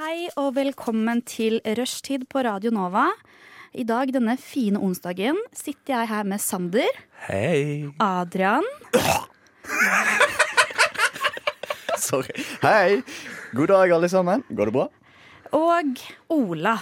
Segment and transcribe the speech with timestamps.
[0.00, 3.02] Hei og velkommen til Rushtid på Radio Nova.
[3.76, 6.88] I dag, denne fine onsdagen, sitter jeg her med Sander,
[7.26, 7.84] Hei.
[8.00, 8.64] Adrian
[12.06, 12.32] Sorry.
[12.64, 13.02] Hei!
[13.52, 14.40] God dag, alle sammen.
[14.48, 14.86] Går det bra?
[15.52, 16.00] og
[16.32, 16.78] Ola.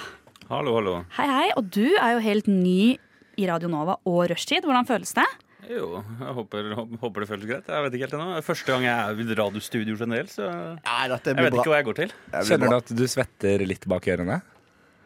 [0.46, 0.94] Hallo, hallo.
[1.18, 1.50] Hei, hei.
[1.58, 2.94] Og du er jo helt ny
[3.34, 4.62] i Radio Nova og Rushtid.
[4.62, 5.26] Hvordan føles det?
[5.68, 6.68] Jo, jeg håper,
[7.02, 7.66] håper det føles greit.
[7.68, 8.38] Jeg vet ikke helt ennå.
[8.46, 11.88] Første gang jeg er i radiostudio generelt, så jeg Nei, dette vet ikke hva jeg
[11.90, 12.14] går til.
[12.48, 14.40] Kjenner du at du svetter litt bak ørene?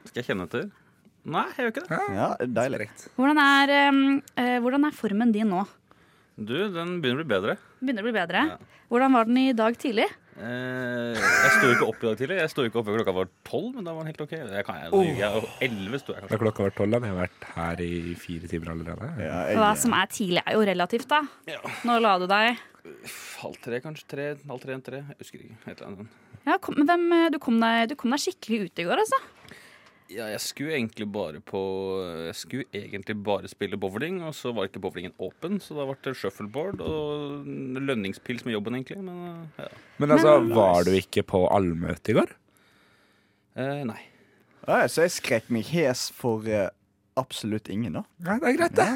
[0.06, 0.68] Skal jeg kjenne etter?
[1.22, 2.00] Nei, jeg gjør ikke det.
[2.14, 2.28] Ja,
[2.60, 2.88] deilig.
[3.18, 4.02] Hvordan er, um,
[4.38, 5.64] eh, hvordan er formen din nå?
[6.38, 7.58] Du, den begynner å bli bedre.
[7.82, 8.44] Begynner å bli bedre.
[8.90, 10.08] Hvordan var den i dag tidlig?
[10.40, 12.38] Eh, jeg sto ikke opp i dag tidlig.
[12.40, 14.32] Jeg sto ikke opp før klokka var tolv, men da var den helt OK.
[14.48, 15.50] Det kan, jeg, ljuger jeg.
[15.68, 19.10] Elleve sto jeg Da klokka var tolv, hadde jeg vært her i fire timer allerede.
[19.20, 21.20] Ja, Hva som er tidlig, er jo relativt, da.
[21.88, 22.64] Når la du deg?
[23.42, 24.08] Halv tre, kanskje.
[24.10, 25.02] Tre, halv tre, tre.
[25.12, 25.58] Jeg husker ikke.
[25.68, 26.18] Et eller annet.
[26.48, 29.04] Ja, kom, men hvem, eh, du, kom deg, du kom deg skikkelig ut i går,
[29.04, 29.20] altså.
[30.12, 31.60] Ja, jeg skulle egentlig bare på
[32.26, 35.96] Jeg skulle egentlig bare spille bowling, og så var ikke bowlingen åpen, så da ble
[36.04, 37.48] det shuffleboard og
[37.80, 39.00] lønningspils med jobben, egentlig.
[39.06, 39.70] Men ja.
[40.02, 42.34] Men altså, var du ikke på allmøte i går?
[43.56, 44.00] Eh, nei.
[44.66, 46.70] ja, så jeg skrek meg hes for eh,
[47.20, 48.06] absolutt ingen, da.
[48.24, 48.90] Nei, det er greit, det.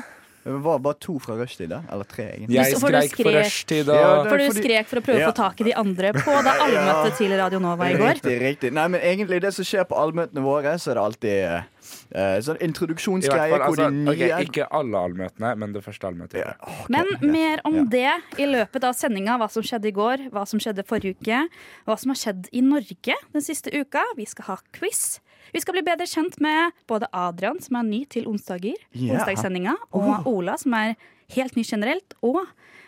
[0.47, 1.81] Det var bare to fra rushtid, da.
[1.91, 2.55] Eller tre, egentlig.
[2.55, 3.97] Jeg skreik for rushtid, da.
[3.99, 6.53] Ja, For du skrek for å prøve å få tak i de andre på det
[6.67, 8.21] allmøtet til Radio Nova i går.
[8.21, 8.71] Riktig, riktig.
[8.77, 12.59] Nei, men egentlig det som skjer på allmøtene våre, så er det alltid Uh, sånn
[12.63, 16.41] introduksjonsgreie altså, okay, ikke alle allmøtene, men det første allmøtet.
[16.41, 17.85] Ja, okay, Men mer om Ja.
[17.93, 19.37] det i løpet av sendinga.
[19.39, 21.45] Hva som skjedde i går, hva som skjedde forrige uke.
[21.87, 24.03] Hva som har skjedd i Norge den siste uka.
[24.17, 25.21] Vi skal ha quiz.
[25.55, 29.17] Vi skal bli bedre kjent med både Adrian, som er ny til onsdager, yeah.
[29.17, 30.97] onsdagssendinga, og Ola, som er
[31.37, 32.17] helt ny generelt.
[32.27, 32.43] Og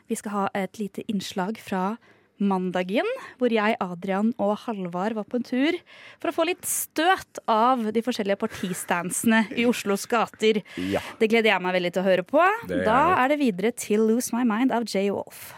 [0.08, 1.97] vi skal ha et lite innslag fra
[2.38, 3.06] mandagen,
[3.38, 5.78] hvor jeg, Adrian og Halvard var på en tur
[6.20, 10.62] for å få litt støt av de forskjellige partistansene i Oslos gater.
[10.78, 11.02] Ja.
[11.18, 12.42] Det gleder jeg meg veldig til å høre på.
[12.42, 12.84] Er...
[12.86, 15.50] Da er det videre til Lose My Mind av Jay Wolf.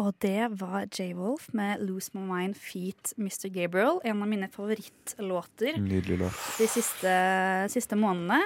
[0.00, 1.10] Og det var J.
[1.18, 3.50] Wolf med Lose My Mind Feet Mr.
[3.52, 3.98] Gabriel.
[4.08, 6.38] En av mine favorittlåter Nydelig låt.
[6.58, 7.12] de siste,
[7.68, 8.38] siste månedene.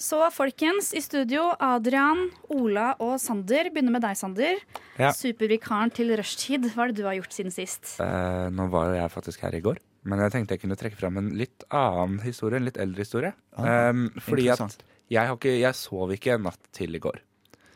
[0.00, 3.70] Så folkens, i studio, Adrian, Ola og Sander.
[3.70, 4.58] Begynner med deg, Sander.
[4.98, 5.12] Ja.
[5.14, 6.66] Supervikaren til rushtid.
[6.74, 7.94] Hva er det du har gjort siden sist?
[8.02, 9.78] Eh, nå var jeg faktisk her i går,
[10.10, 12.58] men jeg tenkte jeg kunne trekke fram en litt annen historie.
[12.58, 13.32] En litt eldre historie.
[13.54, 14.76] Ah, Um, fordi at
[15.08, 17.22] jeg, har ikke, jeg sov ikke en natt til i går.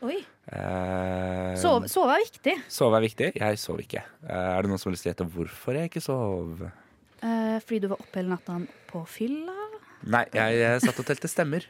[0.03, 0.19] Oi,
[0.51, 2.55] Eh, Sove, sove er viktig.
[2.73, 3.33] Sove er viktig.
[3.39, 4.03] Jeg sov ikke.
[4.27, 6.65] Eh, er det noen som vil si etter hvorfor jeg ikke sov?
[7.23, 8.57] Eh, fordi du var oppe hele natta
[8.91, 9.55] på fylla?
[10.11, 11.69] Nei, jeg, jeg satt og telte stemmer.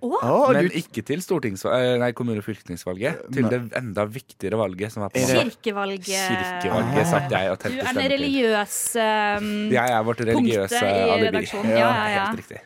[0.00, 0.08] Å,
[0.56, 3.18] men du, ikke til eh, nei, kommune- og fylkestingsvalget.
[3.36, 6.08] Til det enda viktigere valget som er på Er kirkevalget.
[6.08, 8.14] Kirkevalget satt jeg og Du telte er stemmer til.
[8.14, 9.08] religiøse
[9.44, 11.44] um, Jeg er vårt religiøse alibi.
[11.52, 12.24] Ja, ja, ja.
[12.30, 12.62] Helt riktig.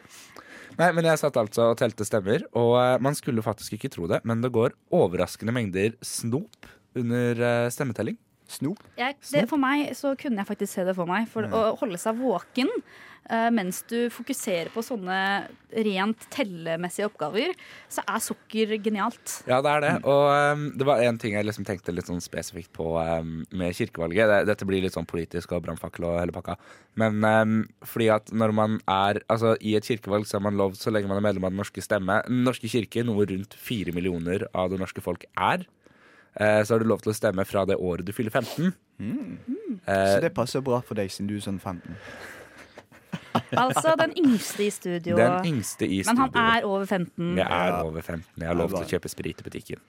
[0.75, 4.09] Nei, men jeg satt altså og telte stemmer, og eh, man skulle faktisk ikke tro
[4.11, 6.67] det, men det går overraskende mengder snop
[6.99, 8.19] under eh, stemmetelling.
[8.59, 8.85] Snop.
[9.01, 11.29] Jeg, det, for meg så kunne jeg faktisk se det for meg.
[11.33, 12.71] For å holde seg våken
[13.31, 15.19] uh, mens du fokuserer på sånne
[15.87, 17.55] rent tellemessige oppgaver,
[17.91, 19.39] så er sukker genialt.
[19.51, 19.93] Ja, det er det.
[20.11, 23.77] Og um, det var én ting jeg liksom tenkte litt sånn spesifikt på um, med
[23.77, 24.31] kirkevalget.
[24.31, 26.59] Det, dette blir litt sånn politisk og brannfakkel og hele pakka.
[27.01, 27.57] Men um,
[27.89, 31.09] fordi at når man er Altså, i et kirkevalg så er man lovd så lenge
[31.09, 34.71] man er medlem av Den norske stemme, Den norske kirke, noe rundt fire millioner av
[34.71, 35.65] det norske folk er,
[36.37, 38.73] så har du lov til å stemme fra det året du fyller 15.
[38.99, 41.95] Så Eh, det passer bra for deg, siden du er sånn 15.
[43.59, 45.17] Altså den yngste i studio.
[45.19, 46.15] den yngste i studio.
[46.15, 47.37] Men han er over 15.
[47.37, 47.83] Jeg er Ja.
[47.83, 48.25] over 15.
[48.39, 49.81] Jeg har lov til å kjøpe sprit i butikken.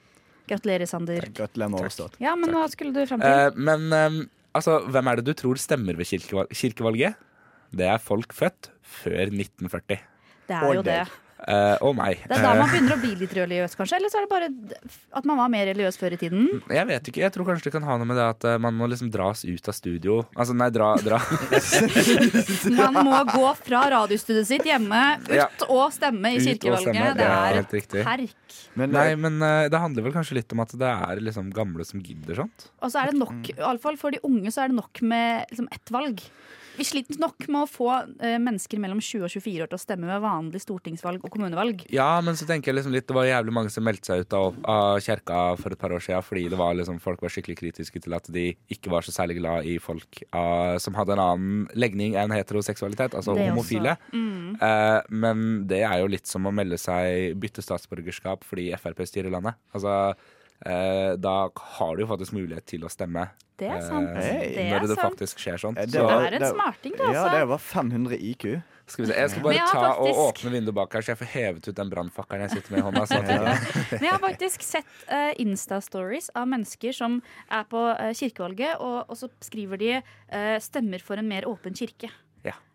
[0.47, 1.21] Gratulerer, Sander.
[1.33, 2.17] Gratulerer med overstått.
[2.19, 3.29] Ja, men hva skulle du fram til?
[3.29, 7.15] Eh, men um, altså, hvem er det du tror stemmer ved kirkevalget?
[7.73, 9.99] Det er folk født før 1940.
[10.47, 10.99] Det og er jo det.
[11.35, 12.21] Eh, og meg.
[12.29, 13.97] Det er da man begynner å bli litt religiøs, kanskje?
[13.99, 14.47] Eller så er det bare
[15.19, 16.45] at man var mer religiøs før i tiden?
[16.69, 17.21] Eh, jeg vet ikke.
[17.25, 19.43] Jeg tror kanskje det kan ha noe med det at eh, man må liksom dras
[19.43, 20.21] ut av studio.
[20.31, 21.19] Altså, nei, dra, dra.
[22.79, 25.49] Man må gå fra radiostudioet sitt hjemme ut Ja.
[25.67, 26.95] og stemme i Ut kirkevalget.
[26.95, 28.57] stemme, Det er ja, helt herk.
[28.79, 31.51] Men, Nei, eh, men uh, det handler vel kanskje litt om at det er liksom
[31.55, 32.69] gamle som gidder sånt.
[32.81, 35.67] Og så er det nok, iallfall for de unge, så er det nok med liksom,
[35.75, 36.23] ett valg.
[36.77, 37.89] Vi sliter nok med å få
[38.19, 41.85] eh, mennesker mellom 20 og 24 år til å stemme ved vanlig stortingsvalg og kommunevalg.
[41.93, 44.35] Ja, men så tenker jeg liksom litt Det var jævlig mange som meldte seg ut
[44.37, 47.57] av, av kjerka for et par år siden fordi det var liksom, folk var skikkelig
[47.61, 51.23] kritiske til at de ikke var så særlig glad i folk uh, som hadde en
[51.23, 53.95] annen legning enn heteroseksualitet, altså Det homofile.
[54.13, 54.55] Mm.
[54.61, 59.33] Uh, men det er jo litt som å melde seg bytte statsborgerskap fordi Frp styrer
[59.33, 59.59] landet.
[59.75, 60.15] Altså,
[60.63, 61.49] da
[61.79, 63.29] har du jo faktisk mulighet til å stemme.
[63.55, 64.09] Det er sant.
[64.17, 64.47] eh, Hey.
[64.55, 65.13] Det når er det sant.
[65.15, 65.77] faktisk skjer sånn.
[65.79, 67.37] eh, Det Så, er en smarting, det, Ja, altså.
[67.39, 68.61] det var 500 IQ.
[68.87, 69.17] skal vi se.
[69.17, 70.17] Jeg skal bare ta faktisk...
[70.17, 72.79] og åpne vinduet bak her, så jeg får hevet ut den brannfakkelen jeg sitter med
[72.79, 73.05] i hånda.
[73.05, 73.55] Vi ja.
[73.91, 79.05] Men jeg har faktisk sett uh, Insta-stories av mennesker som er på uh, kirkevalget, og,
[79.09, 82.11] og så skriver de uh, 'stemmer for en mer åpen kirke'.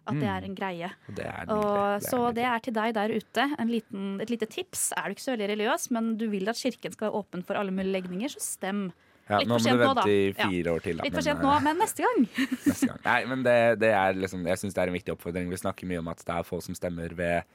[0.09, 0.89] At det er en greie.
[1.13, 2.09] det er Og, nydelig.
[2.09, 2.35] så nydelig.
[2.35, 3.45] det er til deg der ute.
[3.61, 4.93] En liten, et lite tips.
[4.97, 7.55] Er du ikke så veldig religiøs, men du vil at kirken skal være åpen for
[7.61, 8.91] alle mulige legninger, så stem.
[9.31, 10.05] Ja, Litt for sent nå, da.
[10.11, 10.73] Ja.
[10.73, 10.99] år til.
[10.99, 12.25] Da, Litt for sent nå, eh, men neste gang.
[12.67, 12.99] neste gang.
[13.05, 15.53] Nei, men det, det er liksom Jeg syns det er en viktig oppfordring.
[15.53, 17.47] Vi snakker mye om at det er få som stemmer ved,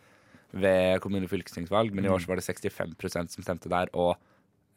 [0.55, 3.91] ved kommune- og fylkestingsvalg, men i år så var det 65% som stemte der.
[3.91, 4.15] Og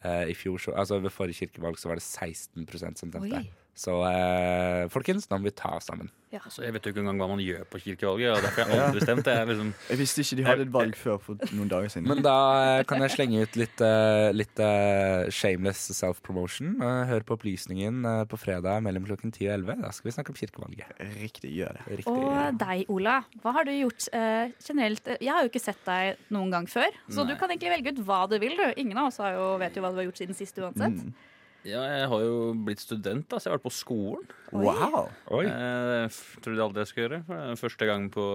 [0.03, 3.31] uh, i fjor, så, altså ved forrige kirkevalg, så var det 16% som stemte.
[3.45, 3.47] Oi.
[3.79, 6.09] Så eh, folkens, nå må vi ta oss sammen.
[6.51, 8.83] Så jeg vet jo ikke engang hva man gjør på kirkevalget, og derfor har jeg
[8.89, 9.29] aldri stemt.
[9.31, 12.09] Jeg liksom, Jeg visste ikke de hadde et valg før for noen dager siden.
[12.11, 16.75] Men da eh, kan jeg slenge ut litt, eh, litt eh, shameless self-promotion.
[16.75, 19.81] Eh, hør på Opplysningen eh, på fredag mellom klokken 10 og 11.
[19.87, 20.93] Da skal vi snakke om kirkevalget.
[21.15, 21.87] Riktig, gjør det.
[22.03, 22.17] Riktig.
[22.19, 23.15] Og deg, Ola.
[23.41, 25.09] Hva har du gjort eh, generelt?
[25.15, 27.31] Jeg har jo ikke sett deg noen gang før, så Nei.
[27.31, 28.59] du kan egentlig velge ut hva du vil.
[28.59, 28.67] Du.
[28.83, 30.99] Ingen av oss har jo, vet jo hva du har gjort siden sist uansett.
[30.99, 31.28] Mm.
[31.67, 34.25] Ja, jeg har jo blitt student, da, så jeg har vært på skolen.
[34.51, 35.09] Wow!
[35.35, 35.45] Oi.
[35.45, 36.11] Jeg
[36.45, 37.21] trodde aldri jeg skulle gjøre.
[37.27, 38.25] For det er Første gang på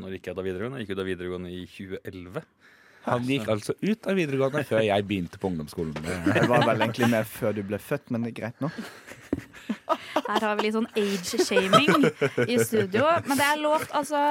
[0.00, 0.78] Når gikk jeg av videregående?
[0.80, 2.44] Jeg gikk ut av videregående i 2011.
[3.02, 5.96] Han gikk altså ut av videregående før jeg begynte på ungdomsskolen.
[5.98, 8.70] Det- var vel egentlig med før du ble født, men det er greit nå.
[10.28, 12.06] Her har vi litt sånn age-shaming
[12.46, 13.08] i studio.
[13.26, 14.22] Men det er lovt, altså.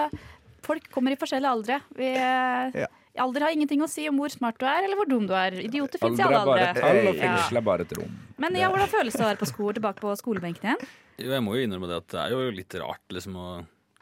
[0.63, 1.79] Folk kommer i forskjellige aldre.
[1.97, 2.87] Vi, eh, Ja.
[3.19, 5.57] Alder har ingenting å si om hvor smart du er, eller hvor dum du er.
[5.59, 6.85] Idioter fins i alle bare et aldre.
[6.85, 8.13] tall, og fengsel er bare et rom.
[8.39, 10.85] Men ja, hvordan føles det å være på sko, tilbake på skolebenken igjen?
[11.21, 13.47] Jo, jeg må jo innrømme det at det er jo litt rart liksom å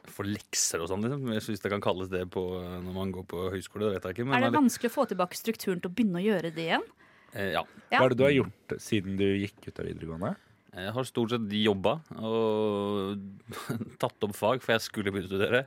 [0.10, 1.26] få lekser og sånn, liksom.
[1.36, 2.44] Hvis det kan kalles det på,
[2.86, 4.28] når man går på høyskole, det vet jeg ikke.
[4.30, 6.86] Men Er det vanskelig å få tilbake strukturen til å begynne å gjøre det igjen?
[7.34, 7.64] eh, ja.
[7.90, 8.00] Ja.
[8.00, 10.36] Hva er det du har gjort siden du gikk ut av videregående?
[10.80, 13.22] Jeg har stort sett jobba og
[14.02, 15.62] tatt opp fag, for jeg skulle begynne å studere.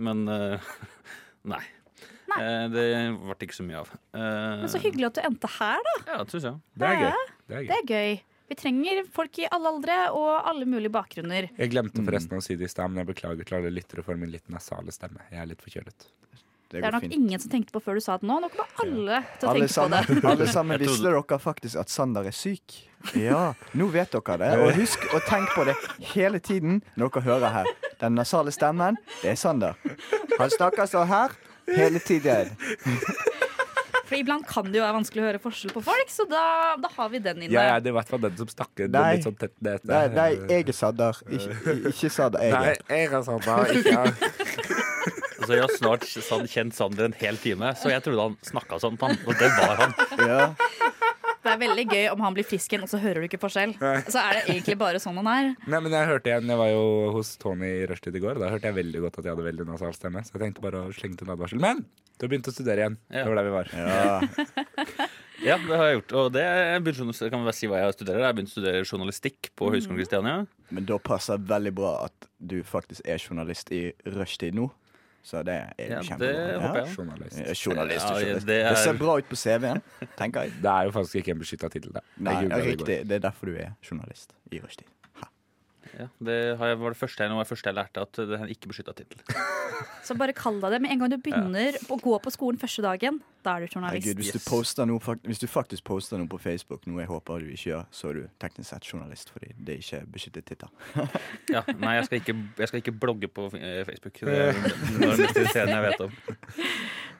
[0.00, 0.70] Men eh,
[1.52, 1.62] nei.
[2.36, 2.46] Nei.
[2.46, 2.86] Eh, det
[3.22, 3.90] ble ikke så mye av.
[4.14, 5.94] Eh, Men så hyggelig at du endte her, da.
[6.12, 6.56] Ja, det syns jeg.
[6.76, 7.22] Det er gøy.
[7.48, 8.20] Det er Det er gøy.
[8.48, 11.48] Vi trenger folk i alle aldre og alle mulige bakgrunner.
[11.58, 14.14] Jeg glemte forresten å si det i stad, men jeg beklager til alle lyttere for
[14.14, 15.18] min litt nasale stemme.
[15.32, 16.06] Jeg er litt forkjølet.
[16.68, 17.12] Det Det er nok fint.
[17.14, 18.40] ingen som tenkte på før du sa det nå.
[18.42, 20.24] Nå kommer alle til å Alle tenke på det.
[20.30, 22.74] alle sammen visste dere faktisk at Sander er syk?
[23.14, 24.58] Ja, nå vet dere det.
[24.58, 25.76] Og husk å tenke på det
[26.14, 27.66] hele tiden når dere hører her.
[28.00, 29.74] Den nasale stemmen, det er Sander.
[30.38, 31.30] Han snakker så her
[31.74, 32.52] hele tiden.
[34.06, 36.42] For iblant kan det jo være vanskelig å høre forskjell på folk, så da,
[36.78, 37.50] da har vi den inne.
[37.50, 39.16] det er i hvert fall den som snakker Nei.
[39.16, 39.82] litt sånn tett ned.
[39.90, 42.44] Nei, nei jeg er Sander, ikke, ikke Sander.
[42.46, 44.14] Jeg Nei, jeg er Sander, ikke jeg.
[45.46, 48.96] Altså, jeg har snart kjent Sander en hel time, så jeg trodde han snakka sånn.
[48.98, 49.92] Han, og det var han.
[50.26, 50.38] Ja.
[51.46, 53.76] Det er veldig gøy om han blir frisk igjen, og så hører du ikke forskjell.
[54.10, 55.52] Så er det egentlig bare sånn han er.
[55.66, 58.44] Nei, men jeg hørte igjen, jeg var jo hos Tony i rushtid i går, og
[58.44, 60.24] da hørte jeg veldig godt at jeg hadde veldig nasal stemme.
[60.26, 61.62] Så jeg tenkte bare å slenge til en advarsel.
[61.62, 61.84] Men
[62.16, 62.98] du har begynt å studere igjen.
[63.12, 63.22] Ja.
[63.22, 63.72] Det var der vi var.
[63.76, 65.08] ja.
[65.44, 66.12] Ja, det har jeg gjort.
[66.16, 66.44] Og det
[66.86, 68.22] begynte, jeg kan bare si hva jeg studerer.
[68.22, 70.36] Jeg har begynt å studere journalistikk på Høgskolen Kristiania.
[70.72, 73.82] Men da passer det veldig bra at du faktisk er journalist i
[74.16, 74.70] rushtid nå.
[75.26, 76.26] Så det er jo Ja, kjempebra.
[76.30, 76.90] det håper jeg.
[76.96, 77.36] Journalist.
[77.40, 78.46] Ja, Journalist, Ja, journalist.
[78.46, 79.80] det Det, er- ser bra ut på CV-en,
[80.16, 80.52] tenker jeg.
[80.62, 82.02] Det er jo faktisk ikke en beskytta tittel, det.
[82.22, 82.86] Nei, det riktig.
[83.08, 84.86] Det er derfor du er journalist i rushtid.
[85.96, 88.50] Ja, det jeg, var det første jeg, det første jeg lærte, at det er en
[88.52, 89.22] ikke beskytta tittel.
[90.06, 90.80] Så bare kall deg det.
[90.84, 94.06] Med en gang du begynner å gå på skolen første dagen, da er du journalist.
[94.18, 94.74] hvis, du Yes.
[94.74, 97.86] du noe, hvis du faktisk poster noe på Facebook, noe jeg håper du ikke gjør,
[97.90, 100.68] så er du teknisk sett journalist, fordi det er ikke beskyttet tittel.
[101.54, 104.20] Ja, nei, jeg skal, ikke, jeg skal ikke blogge på eh, Facebook.
[104.20, 104.56] Det er
[105.30, 106.16] irriterende jeg vet om.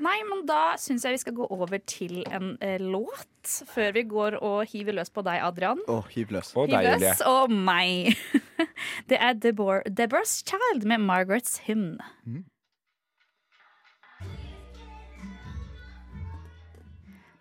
[0.03, 4.03] Nei, men da syns jeg vi skal gå over til en eh, låt, før vi
[4.11, 5.81] går og hiver løs på deg, Adrian.
[5.89, 6.53] Oh, hiv løs.
[6.57, 8.13] Og Hiv deg, løs, og meg.
[9.11, 11.97] Det er Debor Deborah's Child med Margaret's Hymn.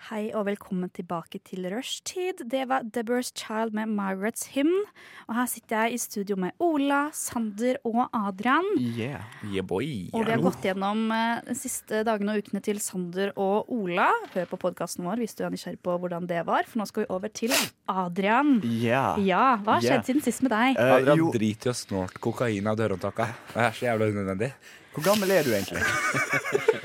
[0.06, 2.44] Hei og velkommen tilbake til rushtid.
[2.52, 4.84] Det var Deborah's Child med Margaret's Hymn.
[5.26, 8.68] Og her sitter jeg i studio med Ola, Sander og Adrian.
[8.78, 9.24] Yeah.
[9.50, 9.88] Yeah, boy.
[10.14, 14.12] Og vi har gått gjennom eh, de siste dagene og ukene til Sander og Ola.
[14.36, 16.70] Hør på podkasten vår hvis du er nysgjerrig på hvordan det var.
[16.70, 17.58] For nå skal vi over til
[17.90, 18.60] Adrian.
[18.62, 19.18] Yeah.
[19.26, 19.98] Ja, hva har Yeah.
[19.98, 20.78] skjedd siden sist med deg?
[20.78, 23.34] Uh, Adrian jo, driter i å snorte kokain av dørhåndtaket.
[23.56, 24.54] Det er så jævla unødvendig.
[24.94, 25.82] hvor gammel er du egentlig?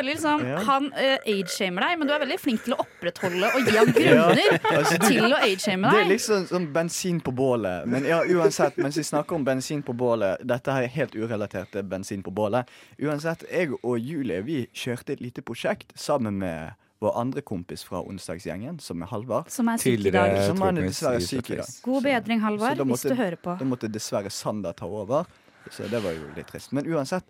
[0.00, 0.58] Føler liksom Ja.
[0.64, 3.90] Han uh, age-shamer deg, men du er veldig flink til å opprettholde og gi ham
[3.92, 4.40] grunner
[4.72, 5.92] Altså, du- til å age-shame deg.
[5.92, 7.86] Det er liksom sånn bensin på bålet.
[7.90, 11.70] Men ja, uansett, mens vi snakker om bensin på bålet Dette her er helt urelatert
[11.74, 12.68] til bensin på bålet.
[13.00, 18.02] Uansett, jeg og Julie vi kjørte et lite prosjekt sammen med vår andre kompis fra
[18.04, 19.48] onsdagsgjengen, som er Halvard.
[19.52, 20.34] Som er syk i dag.
[20.48, 21.70] Som er dessverre syk i dag.
[21.86, 23.54] God bedring, Halvard, hvis du hører på.
[23.56, 25.24] Da måtte dessverre Sander ta over.
[25.70, 26.72] Så det var jo litt trist.
[26.76, 27.24] Men uansett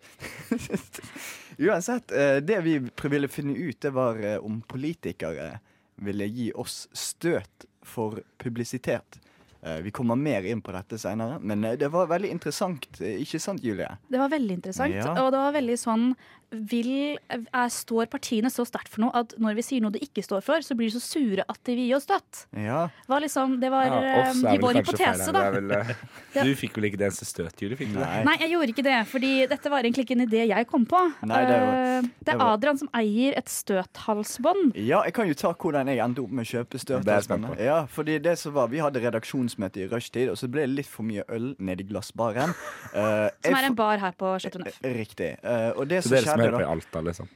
[1.60, 5.58] Uansett, eh, det vi ville finne ut, det var eh, om politikere
[6.00, 9.18] ville gi oss støt for publisitet.
[9.62, 12.88] Eh, Vi kommer mer inn på dette seinere, men det var veldig interessant.
[13.00, 13.90] Ikke sant, Julie?
[14.08, 14.94] Det var veldig interessant.
[14.96, 15.12] Ja.
[15.20, 16.06] Og det var veldig sånn
[16.50, 20.22] vil, er, Står partiene så sterkt for noe at når vi sier noe de ikke
[20.24, 22.44] står for, så blir de så sure at de vil gi oss støtt?
[22.58, 22.88] Ja.
[23.10, 25.44] Var liksom, det var Ja, eh, vår hypotese, da.
[25.54, 25.94] Vel, eh,
[26.36, 26.44] Ja.
[26.46, 27.74] Du fikk vel ikke det eneste støt, Julie?
[27.78, 28.06] Fikk du det?
[28.06, 28.22] Nei.
[28.28, 31.00] Nei, jeg gjorde ikke det, fordi dette var egentlig ikke en idé jeg kom på.
[31.26, 34.72] Nei, det var- Eh, det det er Adrian som eier et støthalsbånd.
[34.78, 37.60] Ja, jeg kan jo ta hvordan jeg endte opp med å kjøpe støthalsbåndet.
[37.64, 40.86] Ja, fordi det som var, Vi hadde redaksjonsmøte i rushtid, og så ble det litt
[40.90, 42.54] for mye øl nedi i glassbaren.
[42.94, 44.78] Uh, Som er en bar her på Chateau Neuf.
[44.84, 45.32] Riktig.
[45.42, 47.30] Uh, og det som som skjedde på da i Alta, liksom.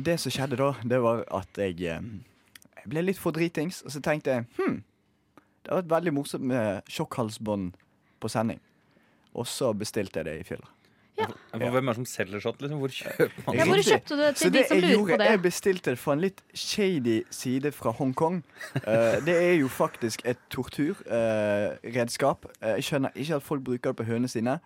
[0.00, 2.10] Det som skjedde da, det var at jeg, eh,
[2.80, 4.80] jeg ble litt for dritings, og så tenkte jeg hm,
[5.60, 7.72] det hadde vært veldig morsomt med sjokkhalsbånd
[8.20, 8.60] på sending.
[9.36, 10.68] Og så bestilte jeg det i fylla.
[11.52, 12.62] Hvem er det som selger sånt?
[12.62, 12.78] Liksom?
[12.80, 14.94] Hvor kjøper man Ja, hvor kjøpte du det Så til de det som jeg lurer
[14.94, 15.26] gjorde, på det?
[15.30, 18.42] jeg bestilte det fra en litt shady side fra Hongkong.
[18.76, 22.46] Uh, det er jo faktisk et torturredskap.
[22.62, 24.56] Uh, jeg skjønner ikke at folk bruker det på hønene sine.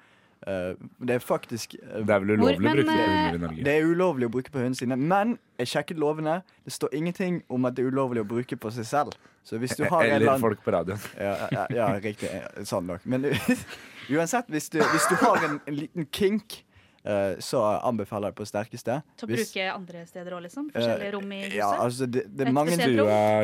[0.47, 3.39] Eh, det er faktisk eh, Det er vel Hvor- ulovlig å bruke på hunder under
[3.39, 3.65] i Norge.
[3.65, 6.43] Det er ulovlig å bruke på hundene sine, men jeg sjekket lovene.
[6.65, 9.15] Det står ingenting om at det er ulovlig å bruke på seg selv.
[9.45, 10.99] Så hvis du har eller Eller annen folk på radioen.
[11.21, 12.29] Ja, ja, ja riktig.
[12.33, 13.01] eh, Sånn nok.
[13.07, 13.25] Men
[14.11, 16.65] uansett, hvis du, hvis du har en, en liten kink,
[17.05, 18.99] eh, så anbefaler jeg på sterkeste.
[19.17, 20.69] Til å Hvis- bruke andre steder òg, liksom?
[20.75, 21.57] eh, Forskjellige rom i huset?
[21.59, 22.77] Ja, altså det, det, er mange?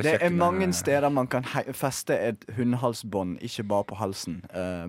[0.03, 4.43] Det er mange steder man kan feste et hundehalsbånd, ikke bare på halsen.
[4.53, 4.89] Eh,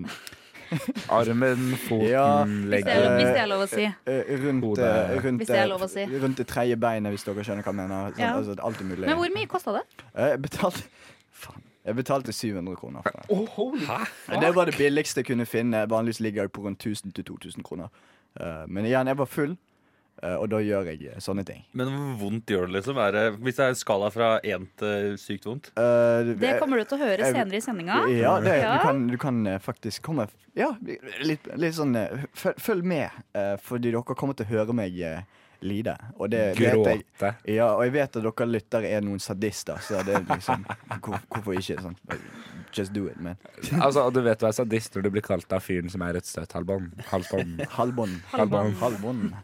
[1.18, 2.44] Armen, foten, Ja.
[2.46, 3.16] Leggen.
[3.18, 3.84] hvis det er lov å si.
[3.84, 6.06] eh, rundt, eh, rundt, det eh, å si.
[6.06, 8.12] rundt det tredje beinet, hvis dere skjønner hva jeg mener.
[8.12, 8.34] Sånn, Ja.
[8.38, 9.06] altså, alt er mulig.
[9.08, 9.84] Men hvor mye kosta det?
[10.16, 10.84] Eh, Jeg betalte
[11.32, 11.62] Faen.
[11.86, 13.02] Jeg betalte 700 kroner.
[13.02, 13.86] For det.
[13.88, 14.40] Hæ?
[14.40, 15.88] Det var det billigste jeg kunne finne.
[15.90, 17.88] Vanligvis ligger jeg på rundt 1000-2000 kroner.
[18.40, 19.58] Eh, men igjen, jeg var full,
[20.38, 21.64] og da gjør jeg eh, sånne ting.
[21.74, 22.98] Men hvor vondt gjør det, liksom?
[23.02, 25.72] Er det, hvis det er en skala fra én til sykt vondt?
[25.78, 28.00] Uh, Det kommer du til å høre jeg- senere i sendinga.
[28.14, 28.78] Ja, det, Ja.
[28.78, 30.74] Du, kan, du kan eh, faktisk komme Ja,
[31.24, 34.98] litt, litt sånn eh, følg, følg med, eh, fordi dere kommer til å høre meg
[35.00, 35.22] eh,
[35.62, 35.94] lide.
[36.18, 36.96] Og det Gråte.
[37.22, 37.36] jeg.
[37.56, 40.66] Ja, og jeg vet at dere lyttere er noen sadister, så det er liksom
[41.02, 41.78] hvor, Hvorfor ikke?
[41.82, 41.96] Sånn.
[42.74, 43.38] Just do it, man.
[43.84, 46.26] Altså, du vet du er sadist når du blir kalt av fyren som er et
[46.28, 46.94] støtt halvbånd.
[47.12, 47.62] Halvbånd.
[47.76, 48.76] Halvbånd.
[48.82, 49.32] Halvbånd.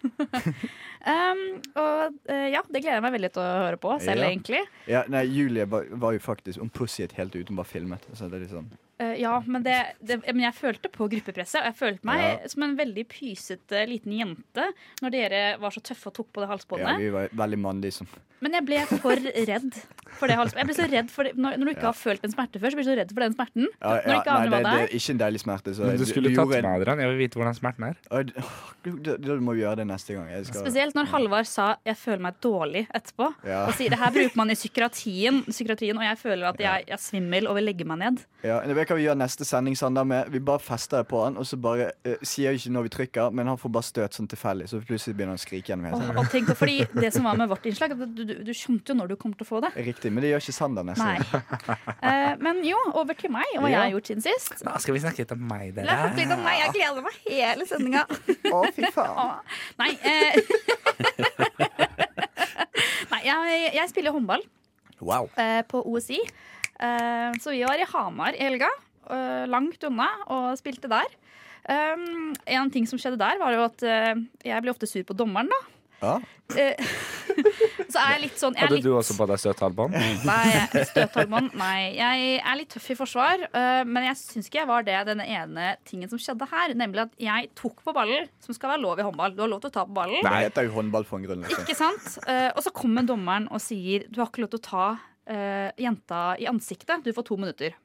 [1.07, 4.31] Um, og uh, ja, det gleder jeg meg veldig til å høre på selv, Ja.
[4.33, 4.59] egentlig.
[4.91, 7.47] Ja, nei, Julie var, var jo faktisk Hun pussyet helt ut.
[7.47, 8.03] Hun bare filmet.
[8.17, 8.67] Så det er litt sånn
[8.99, 12.47] ja, men, det, det, men jeg følte på gruppepresset, og jeg følte meg Ja.
[12.49, 14.65] som en veldig pysete liten jente
[15.03, 16.87] når dere var så tøffe og tok på det halsbåndet.
[16.87, 18.07] Ja, vi var veldig mannlige som
[18.39, 19.73] Men jeg ble for redd
[20.19, 20.61] for det halsbåndet.
[20.61, 21.91] Jeg ble så redd for det, når, når du ikke Ja.
[21.91, 23.65] har følt en smerte før, så blir du så redd for den smerten.
[23.81, 25.73] ja, Når du ikke Nei, det, det det er ikke en deilig smerte.
[25.73, 26.99] Så Men du skulle tatt med med Adrian.
[27.01, 28.23] Jeg vil vite hvordan smerten er.
[28.23, 30.29] Du- Da må vi gjøre det neste gang.
[30.29, 33.33] Jeg skal, Spesielt når Halvard sa 'jeg føler meg dårlig' etterpå.
[33.45, 33.65] Ja.
[33.67, 36.93] Og sier det her bruker man i psykiatrien, psykiatrien og jeg føler at jeg, jeg
[36.93, 38.25] er svimmel og vil legge meg ned.
[38.43, 40.05] Ja, jeg hva vi gjør neste sending, Sander.
[40.07, 40.29] Med.
[40.33, 42.91] Vi bare fester det på han, og så bare uh, sier vi ikke når vi
[42.95, 44.67] trykker, men han får bare støt sånn tilfeldig.
[44.71, 47.51] Så plutselig begynner han å skrike gjennom hele og tenk, fordi det som var med
[47.51, 49.71] vårt innslag, du, du, du skjønte jo når du kom til å få det.
[49.87, 51.05] Riktig, men det gjør ikke Sander nesten.
[51.07, 51.17] Nei.
[51.21, 51.85] gang.
[52.07, 54.53] Eh, men jo, over til meg og hva jeg har gjort siden sist.
[54.63, 56.59] Da skal vi snakke litt om meg, La oss snakke litt om meg.
[56.61, 58.03] Jeg gleder meg hele sendinga.
[58.55, 59.41] Å, fy faen.
[59.81, 60.33] Nei, Uh,
[63.11, 64.43] Nei jeg, jeg spiller håndball
[65.01, 65.27] Wow.
[65.37, 66.19] uh, på OSI.
[66.79, 68.69] Eh, så vi var i Hamar i helga,
[69.09, 71.09] eh, langt unna, og spilte der.
[71.67, 74.13] Um, en ting som skjedde der, var jo at eh,
[74.47, 75.57] jeg ble ofte sur på dommeren, da.
[75.97, 76.11] Ja.
[76.53, 76.77] Eh,
[77.91, 79.97] så er jeg litt sånn jeg er Hadde litt, du også på deg støthalvbånd?
[80.29, 81.49] Nei, støthormon.
[81.57, 83.47] Nei, jeg er litt tøff i forsvar.
[83.89, 86.75] men jeg syns ikke jeg var det denne ene tingen som skjedde her.
[86.77, 89.35] Nemlig at jeg tok på ballen, som skal være lov i håndball.
[89.35, 90.21] Du har lov til å ta på ballen.
[90.21, 91.43] Nei, Det heter jo håndball for en grunn.
[91.43, 91.65] Liksom.
[91.65, 92.09] Ikke sant?
[92.29, 94.87] Eh, og så kommer dommeren og sier du har ikke lov til å ta
[95.27, 97.03] eh, jenta i ansiktet.
[97.05, 97.77] Du får to minutter.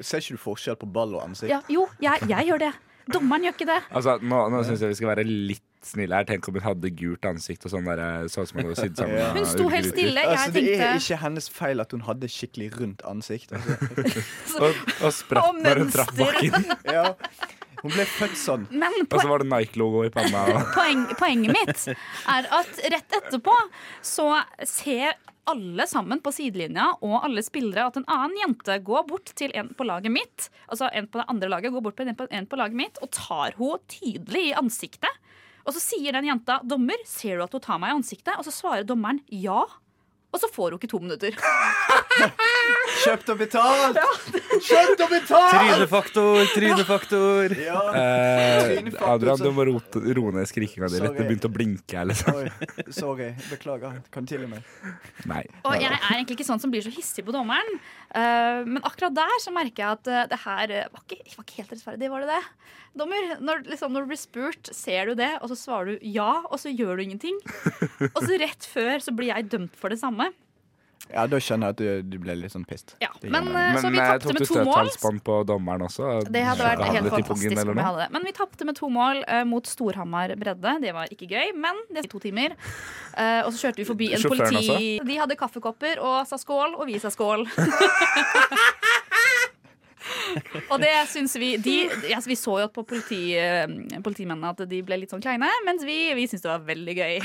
[0.00, 1.50] Ser ikke du forskjell på ball og ansikt?
[1.52, 2.72] Ja, jo, jeg, jeg gjør det.
[3.12, 3.80] Dommeren gjør ikke det.
[3.92, 6.26] Altså, nå nå syns jeg vi skal være litt snille her.
[6.28, 9.18] Tenk om hun hadde gult ansikt og sånn der, så som hun hadde sydd sammen.
[9.20, 9.32] Ja.
[9.36, 10.14] Hun sto helt stille.
[10.14, 10.22] stille.
[10.30, 13.52] Altså, Jeg det er ikke hennes feil at hun hadde skikkelig rundt ansikt.
[13.52, 13.76] Altså.
[14.64, 16.70] Og, og spratt Og når hun traff bakken.
[16.96, 17.10] Ja.
[17.84, 18.62] Hun ble født sånn.
[18.72, 20.46] Og så var det Nike-logo i panna.
[20.78, 21.82] Poeng, poenget mitt
[22.32, 23.56] er at rett etterpå
[24.00, 24.30] så
[24.64, 25.18] ser
[25.50, 29.70] alle sammen på sidelinja og alle spillere at en annen jente går bort til en
[29.76, 32.48] på laget mitt, altså en på det andre laget går bort til en på, en
[32.48, 35.22] på laget mitt og tar henne tydelig i ansiktet.
[35.64, 38.44] Og så sier den jenta 'dommer, ser du at hun tar meg i ansiktet?' Og
[38.44, 39.64] så svarer dommeren ja.
[40.34, 41.36] Og så får hun ikke to minutter.
[43.04, 43.98] Kjøpt og betalt!
[44.64, 45.54] Kjøpt og betalt!
[45.54, 47.54] Trynefaktor, trynefaktor.
[47.58, 47.80] Ja.
[47.90, 51.16] eh, Trynefaktor, Adrian, du må rote, roe ned skrikinga di litt.
[51.18, 52.38] Det begynte å blinke her, liksom.
[52.38, 53.32] Oi, sorry.
[53.50, 53.98] Beklager.
[54.14, 54.64] Kan tilgi meg.
[55.30, 55.42] Nei.
[55.64, 57.80] Og jeg er egentlig ikke sånn som blir så hissig på dommeren.
[58.14, 61.48] Uh, men akkurat der så merker jeg at uh, det her eh, var ikke, var
[61.48, 62.12] ikke helt rettferdig.
[62.14, 62.70] Var det det?
[62.94, 66.30] Dommer, når, liksom, når du blir spurt, ser du det, og så svarer du ja,
[66.46, 67.40] og så gjør du ingenting.
[68.14, 70.30] Og så rett før så blir jeg dømt for det samme.
[71.12, 72.94] Ja, Da skjønner jeg at du, du ble litt sånn pissed.
[73.02, 74.64] Ja, men, men, eh, så Men vi eh, tapte med to mål.
[74.64, 76.12] støthalsbånd på dommeren også?
[76.32, 78.08] Det hadde vært helt fantastisk om jeg hadde det.
[78.16, 80.76] Men vi tapte med to mål uh, mot Storhamar bredde.
[80.84, 82.56] Det var ikke gøy, men det er to timer.
[83.12, 84.94] Uh, og så kjørte vi forbi en Sjåføren politi...
[85.04, 87.46] De hadde kaffekopper og sa skål, og vi sa skål.
[90.72, 91.76] og det syns vi de,
[92.14, 93.66] altså Vi så jo på politi, eh,
[94.04, 97.16] politimennene at de ble litt sånn kleine, mens vi, vi syntes det var veldig gøy.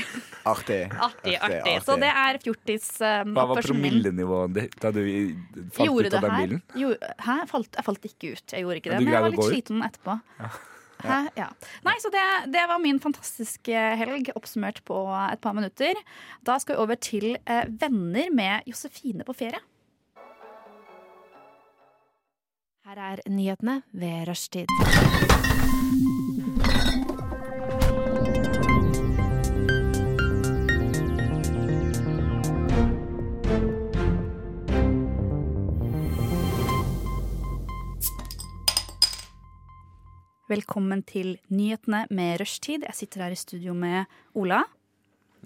[0.50, 0.80] Artig.
[1.08, 1.76] Artig, artig.
[1.86, 5.00] Så det er fjortis Um, Hva var promillenivået ditt da du
[5.72, 6.42] falt Gjorde ut av den her?
[6.46, 6.60] bilen?
[6.78, 6.90] Jo,
[7.24, 7.36] hæ?
[7.50, 8.44] Falt, jeg falt ikke ut.
[8.54, 8.98] Jeg gjorde ikke det.
[9.00, 10.16] Men Men jeg var litt sliten etterpå.
[11.00, 11.18] Hæ?
[11.38, 11.46] Ja.
[11.86, 15.00] Nei, så det, det var min fantastiske helg, oppsummert på
[15.30, 15.96] et par minutter.
[16.46, 19.62] Da skal vi over til eh, Venner med Josefine på ferie.
[22.90, 24.66] Her er nyhetene ved rushtid.
[40.48, 42.82] Velkommen til nyhetene med rushtid.
[42.82, 44.04] Jeg sitter her i studio med
[44.34, 44.64] Ola,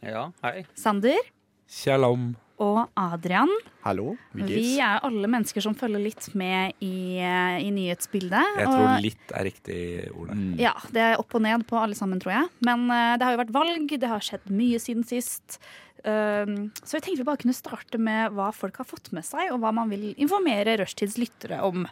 [0.03, 0.65] Ja, hei.
[0.75, 1.21] Sander
[1.69, 2.37] Shalom.
[2.63, 3.51] Og Adrian.
[3.85, 4.15] Hallo?
[4.37, 8.59] Vi er alle mennesker som følger litt med i, eh, i nyhetsbildet.
[8.59, 9.81] Jeg og- tror litt er riktig
[10.15, 10.35] ord der.
[10.35, 10.59] Mm.
[10.59, 12.49] Ja, det er opp og ned på alle sammen, tror jeg.
[12.65, 15.59] Men uh, det har jo vært valg, det har skjedd mye siden sist.
[16.05, 19.51] Uh, så jeg tenkte vi bare kunne starte med hva folk har fått med seg,
[19.53, 21.89] og hva man vil informere Rushtids lyttere om.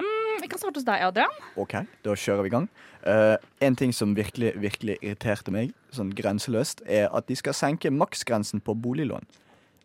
[0.00, 1.30] Mm, vi kan starte hos deg, Adrian.
[1.56, 2.68] OK, da kjører vi i gang.
[3.06, 7.92] Uh, en ting som virkelig, virkelig irriterte meg, sånn grenseløst, er at de skal senke
[7.92, 9.24] maksgrensen på boliglån.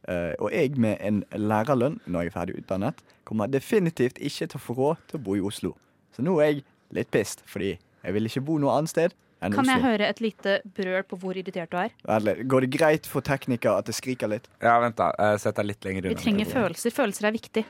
[0.07, 4.59] Eh, og jeg med en lærerlønn, når jeg er ferdig utdannet, kommer definitivt ikke til
[4.59, 5.73] å få råd til å bo i Oslo.
[6.15, 6.63] Så nå er jeg
[6.93, 7.71] litt pissed, fordi
[8.05, 11.17] jeg vil ikke bo noe annet sted enn Kan jeg høre et lite brøl på
[11.19, 11.91] hvor irritert du er?
[12.07, 14.45] Eller, Går det greit for tekniker at det skriker litt?
[14.63, 15.09] Ja, vent, da.
[15.19, 16.21] Eh, Sett deg litt lenger Vi unna.
[16.21, 16.93] trenger følelser.
[16.95, 17.65] Følelser er viktig.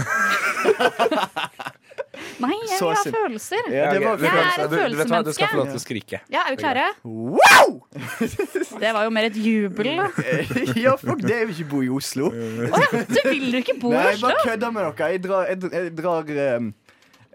[2.40, 3.66] Nei, jeg Så vil ha følelser.
[3.72, 5.78] Ja, det var Jeg er et du, du vet hva, du skal få lov til
[5.78, 6.20] å skrike.
[6.32, 6.86] Ja, er vi klare?
[7.04, 7.68] Wow!
[8.80, 9.90] Det var jo mer et jubel.
[10.00, 10.06] da.
[10.84, 12.30] ja, fuck det, jeg vil ikke bo i Oslo.
[12.32, 14.30] Du vil jo ikke bo i Nei, jeg Oslo?
[14.30, 15.10] bare kødder med dere.
[15.14, 16.70] Jeg drar, jeg, jeg drar ehm,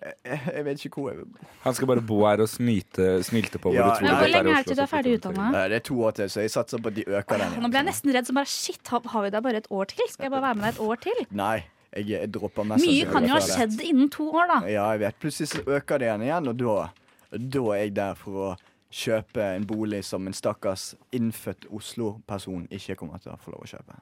[0.06, 1.26] jeg, vet ikke hvor jeg
[1.64, 4.64] Han skal bare bo her og snyte, snylte på hvor Ja, hvor det lenge er
[4.64, 5.48] det til du er ferdig utdanna?
[5.72, 7.56] Det er to år til, så jeg satser på at de øker den.
[7.64, 10.06] Nå ble jeg nesten redd, så bare shit, har vi deg bare et år til?
[10.12, 11.26] Skal jeg bare være med deg et år til?
[11.42, 11.58] Nei,
[11.96, 14.62] jeg, jeg dropper mest Mye kan jo ha skjedd innen to år, da.
[14.70, 15.20] Ja, jeg vet.
[15.24, 16.78] Plutselig så øker det igjen, igjen og da,
[17.36, 18.50] da er jeg der for å
[18.96, 23.72] kjøpe en bolig som en stakkars innfødt Oslo-person ikke kommer til å få lov å
[23.74, 23.98] kjøpe.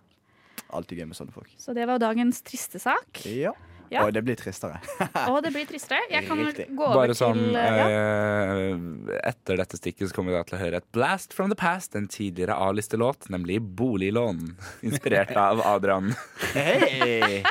[0.74, 1.54] Alltid gøy med sånne folk.
[1.62, 3.24] Så det var dagens triste sak.
[3.30, 3.54] Ja.
[3.93, 4.03] Ja.
[4.08, 4.79] Og det blir tristere.
[5.29, 6.01] Og det blir tristere.
[6.10, 6.65] Jeg kan Riktig.
[6.73, 7.88] gå over Bare sånn til ja.
[7.88, 11.58] eh, Etter dette stikket så kommer vi da til å høre et Blast from the
[11.60, 14.56] Past, en tidligere A-listelåt, nemlig Boliglån.
[14.89, 16.13] Inspirert av Adrian.
[16.56, 17.43] Hei!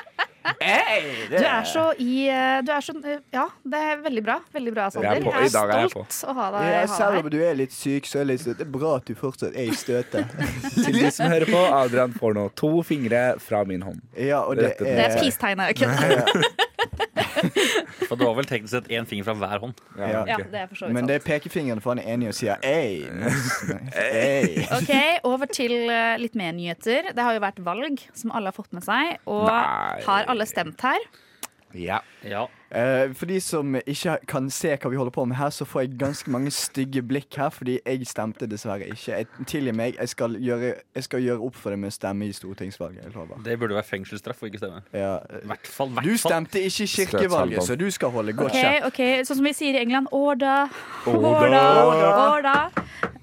[0.62, 1.00] Hei!
[1.30, 4.36] Du er så i eh, Du er så eh, Ja, det er veldig bra.
[4.54, 5.12] Veldig bra, Sander.
[5.14, 5.32] Jeg er på.
[5.54, 6.04] Dag er jeg på.
[6.08, 6.90] stolt å ha deg, her.
[6.96, 9.14] Selv om du er litt syk, så er det, litt, det er bra at du
[9.18, 10.34] fortsatt er i støtet.
[10.82, 14.02] Til de som hører på, Adrian får nå to fingre fra min hånd.
[14.18, 15.72] Ja, og det Det er er peace-tegnet.
[15.76, 16.68] Okay?
[18.08, 19.82] For det var vel teknisk sett én finger fra hver hånd.
[19.96, 20.32] Ja, okay.
[20.32, 22.36] Ja, det er for så vidt Men det er pekefingeren, for han er enig og
[22.38, 23.04] sier ei.
[23.98, 24.64] ei.
[24.78, 24.92] Ok,
[25.28, 27.12] Over til eh, litt mer nyheter.
[27.14, 29.18] Det har jo vært valg, som alle har fått med seg.
[29.30, 30.00] Og Nei.
[30.06, 31.10] har alle stemt her?
[31.72, 32.02] ja.
[32.22, 32.46] Ja.
[32.72, 35.80] Eh, for de som ikke kan se hva vi holder på med her, så får
[35.84, 39.12] jeg ganske mange stygge blikk her, fordi jeg stemte dessverre ikke.
[39.18, 42.28] Jeg, tilgi meg, jeg skal, gjøre, jeg skal gjøre opp for det med å stemme
[42.30, 43.04] i stortingsvalget.
[43.04, 43.42] Jeg lover.
[43.44, 44.80] Det burde være fengselsstraff å ikke stemme.
[44.96, 45.18] Ja.
[45.42, 48.88] I hvert fall, Du stemte ikke i kirkevalget, så du skal holde godt Ok, kjeft.
[48.92, 49.20] Okay.
[49.28, 50.62] Sånn som vi sier i England orda.
[51.06, 51.66] Orda.
[52.32, 52.56] Orda.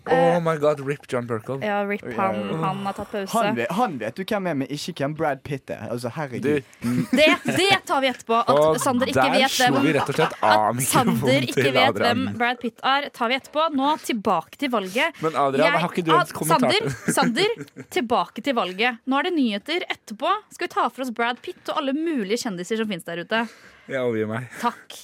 [0.10, 1.60] Oh my god, rip John Burkle.
[1.66, 3.52] Ja, Rip, han, han har tatt Han pause.
[3.56, 5.84] vet, han vet du hvem er, men ikke hvem Brad Pitt er.
[5.94, 6.64] Altså, herregud.
[7.12, 8.40] Det, det tar vi etterpå.
[8.42, 11.74] At Sander ikke der vet hvem slo vi rett og slett av At Sander ikke
[11.76, 13.68] vet hvem Brad Pitt er, tar vi etterpå.
[13.80, 15.20] Nå tilbake til valget.
[15.26, 16.78] Men Adrian, har ikke du en kommentar?
[16.80, 19.04] Sander, Sander, tilbake til valget.
[19.10, 19.86] Nå er det nyheter.
[19.90, 23.24] Etterpå skal vi ta for oss Brad Pitt og alle mulige kjendiser som finnes der
[23.24, 23.46] ute.
[23.90, 24.52] Jeg overgir meg.
[24.62, 25.00] Takk.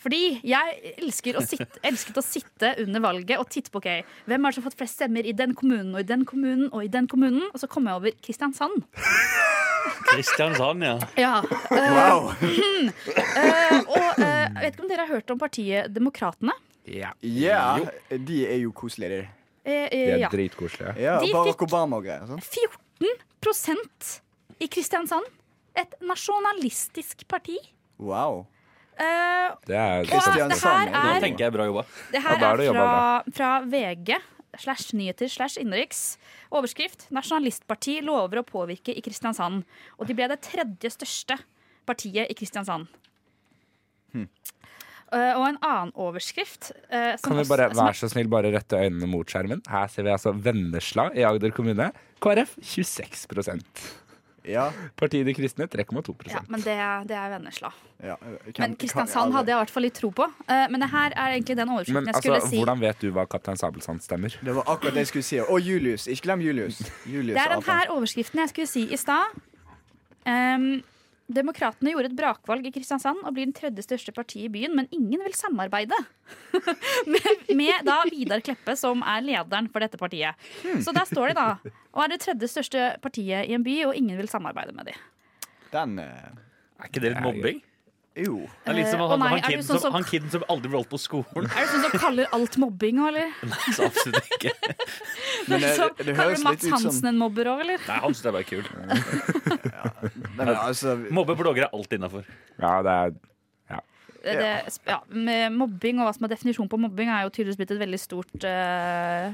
[0.00, 4.40] Fordi jeg elsker å sitte, elsket å sitte under valget og titte på okay, hvem
[4.40, 6.86] er det som har fått flest stemmer i den kommunen og i den kommunen og
[6.86, 7.50] i den kommunen.
[7.52, 8.86] Og så kom jeg over Kristiansand.
[10.10, 10.96] Kristiansand, ja.
[11.16, 12.30] Ja, uh, Wow!
[12.30, 16.54] uh, og eh, jeg vet ikke om dere har hørt om partiet Demokratene?
[16.90, 17.12] Ja.
[17.22, 17.84] Yeah.
[18.10, 19.28] de er jo koselige, de.
[19.70, 20.28] Eh, De er ja.
[20.32, 20.94] dritkoselige.
[20.98, 22.24] Ja, De Barack fikk- Obama og greier.
[22.26, 22.40] Sånn.
[23.40, 24.20] 14%
[24.64, 25.28] i Kristiansand.
[25.78, 27.56] Et nasjonalistisk parti.
[28.00, 28.46] Wow.
[29.00, 30.90] Uh, Det er Kristiansand.
[30.92, 31.84] Da er, tenker jeg bra jobba.
[32.12, 34.16] det her ja, er er det fra, fra VG
[34.58, 36.16] slash nyheter slash innenriks.
[36.50, 39.64] Overskrift 'Nasjonalistparti lover å påvirke i Kristiansand'.
[39.98, 41.38] Og de ble det tredje største
[41.86, 42.86] partiet i Kristiansand.
[45.12, 48.52] Eh, og en annen overskrift eh, som Kan vi bare, er- vær så snill, bare
[48.54, 49.60] rette øynene mot skjermen?
[49.66, 51.88] Her ser vi altså Vennesla i Agder kommune.
[52.22, 53.26] KrF 26
[54.48, 54.70] Ja.
[54.96, 56.76] Partiet De kristne 3,2% ja, Men det,
[57.08, 57.72] det er Vennesla.
[58.04, 58.16] ja.
[58.58, 60.28] Men Kristiansand hadde jeg i hvert fall litt tro på.
[60.48, 62.62] Eh, men det her er egentlig den overskriften jeg altså, skulle si.
[62.62, 64.36] hvordan vet du hva Kaptein Sabeltann stemmer?
[64.40, 65.40] Det var akkurat det jeg skulle si.
[65.44, 66.06] Og Julius.
[66.06, 66.80] Ikke glem Julius.
[67.04, 69.36] Julius Det er den her overskriften jeg skulle si i stad.
[70.28, 70.82] Um,
[71.30, 74.88] Demokratene gjorde et brakvalg i Kristiansand og blir den tredje største partiet i byen, men
[74.90, 75.94] ingen vil samarbeide
[77.12, 80.34] med, med da Vidar Kleppe, som er lederen for dette partiet.
[80.82, 81.74] Så der står de, da.
[81.94, 85.00] Og er det tredje største partiet i en by, og ingen vil samarbeide med dem.
[85.70, 86.30] Den eh,
[86.80, 87.62] Er ikke det litt mobbing?
[88.18, 88.40] Jo.
[88.64, 90.68] Det er litt som Eh, han, nei, han, kiden sånn som, han kiden som aldri
[90.72, 91.46] ble holdt på skolen.
[91.46, 93.30] Er det sånn som kaller alt mobbing òg, eller?
[93.52, 94.52] Nei, så absolutt ikke.
[95.48, 97.50] Men det, Så det, det kaller høres du litt Mats ut som Hansen en mobber
[97.54, 97.78] òg, eller?
[97.86, 98.66] Nei, han syns det er bare kul.
[100.40, 102.26] Men altså Mobbe bloggere er alt innafor.
[102.60, 103.18] Ja, det er
[104.20, 104.34] Det,
[104.84, 107.78] ja, med mobbing og hva som er definisjonen på mobbing, er jo tydeligvis blitt et
[107.80, 109.30] veldig stort uh,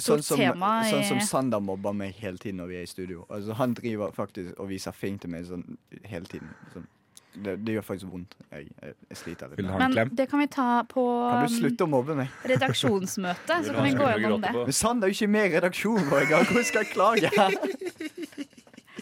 [0.00, 2.88] sånn, som, tema i- sånn som Sander mobber meg hele tiden når vi er i
[2.88, 3.26] studio.
[3.28, 5.66] Altså Han driver faktisk og viser fing til meg sånn
[6.08, 6.48] hele tiden.
[6.72, 6.88] Sånn.
[7.30, 8.34] Det, det gjør faktisk vondt.
[8.50, 9.60] Jeg, jeg, jeg sliter litt.
[9.62, 9.76] Det.
[9.78, 12.32] Men det kan vi ta på Kan du um, slutte å mobbe meg?
[12.50, 13.58] redaksjonsmøte.
[13.66, 14.54] Så kan vi gå gjennom det.
[14.56, 16.48] Men Sander er jo ikke med i redaksjonen vår engang.
[16.50, 17.30] Hvordan skal jeg klage?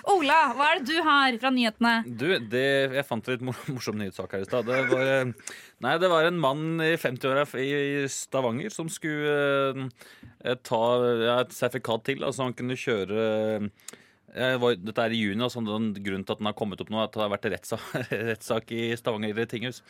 [0.09, 1.95] Ola, hva er det du har fra nyhetene?
[2.07, 2.65] Du, det,
[2.97, 4.69] jeg fant en litt morsom nyhetssak her i stad.
[4.69, 10.57] Det, var, eh, nei, det var en mann i 50-åra i Stavanger som skulle eh,
[10.65, 10.83] ta
[11.25, 13.27] ja, et sertifikat til, altså han kunne kjøre
[13.59, 13.97] eh,
[14.35, 16.99] var, Dette er i juni, altså sånn grunnen til at den har kommet opp nå,
[17.01, 17.87] er at det har vært rettssak,
[18.33, 19.83] rettssak i Stavanger tinghus.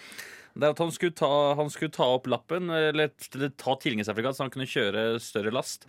[0.58, 4.38] Det er at han skulle, ta, han skulle ta opp lappen, eller, eller ta tilhengersertifikat,
[4.38, 5.86] så han kunne kjøre større last.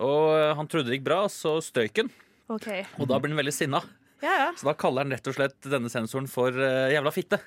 [0.00, 2.10] Og eh, han trodde det gikk bra, så strøyk han.
[2.50, 2.84] Okay.
[2.98, 3.80] Og da blir han veldig sinna.
[4.24, 4.50] ja, ja.
[4.58, 7.38] Så da kaller han rett og slett denne sensoren for uh, jævla fitte.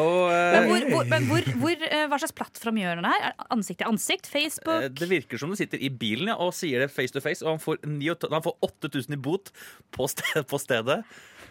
[0.00, 3.26] Og Men, eh, hvor, hvor, men hvor, hvor, eh, hva slags plattform gjør den her?
[3.30, 4.28] Er Ansikt til ansikt?
[4.28, 4.86] eh, Facebook?
[5.00, 7.56] det virker som du sitter i bilen ja, og sier det face to face, og
[7.56, 9.50] han får, 9 han får 8000 i bot
[9.94, 11.00] på, sted, på stedet.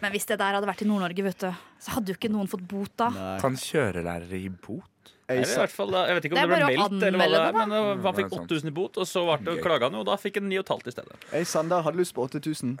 [0.00, 1.50] Men hvis det der hadde vært i Nord-Norge, vet du,
[1.82, 3.10] så hadde jo ikke noen fått bot da.
[3.12, 3.34] Nei.
[3.42, 4.88] Kan kjørelærere gi bot?
[5.30, 7.40] Eller i hvert fall, jeg vet ikke om Det det, ble meldt, eller hva det
[7.40, 8.54] er, men han fikk er sant.
[8.56, 10.94] 8000 i bot, og så ble det, klaga han, og da fikk han 9500 i
[10.96, 11.14] stedet.
[11.36, 12.76] jeg Sander hadde lyst på 8000.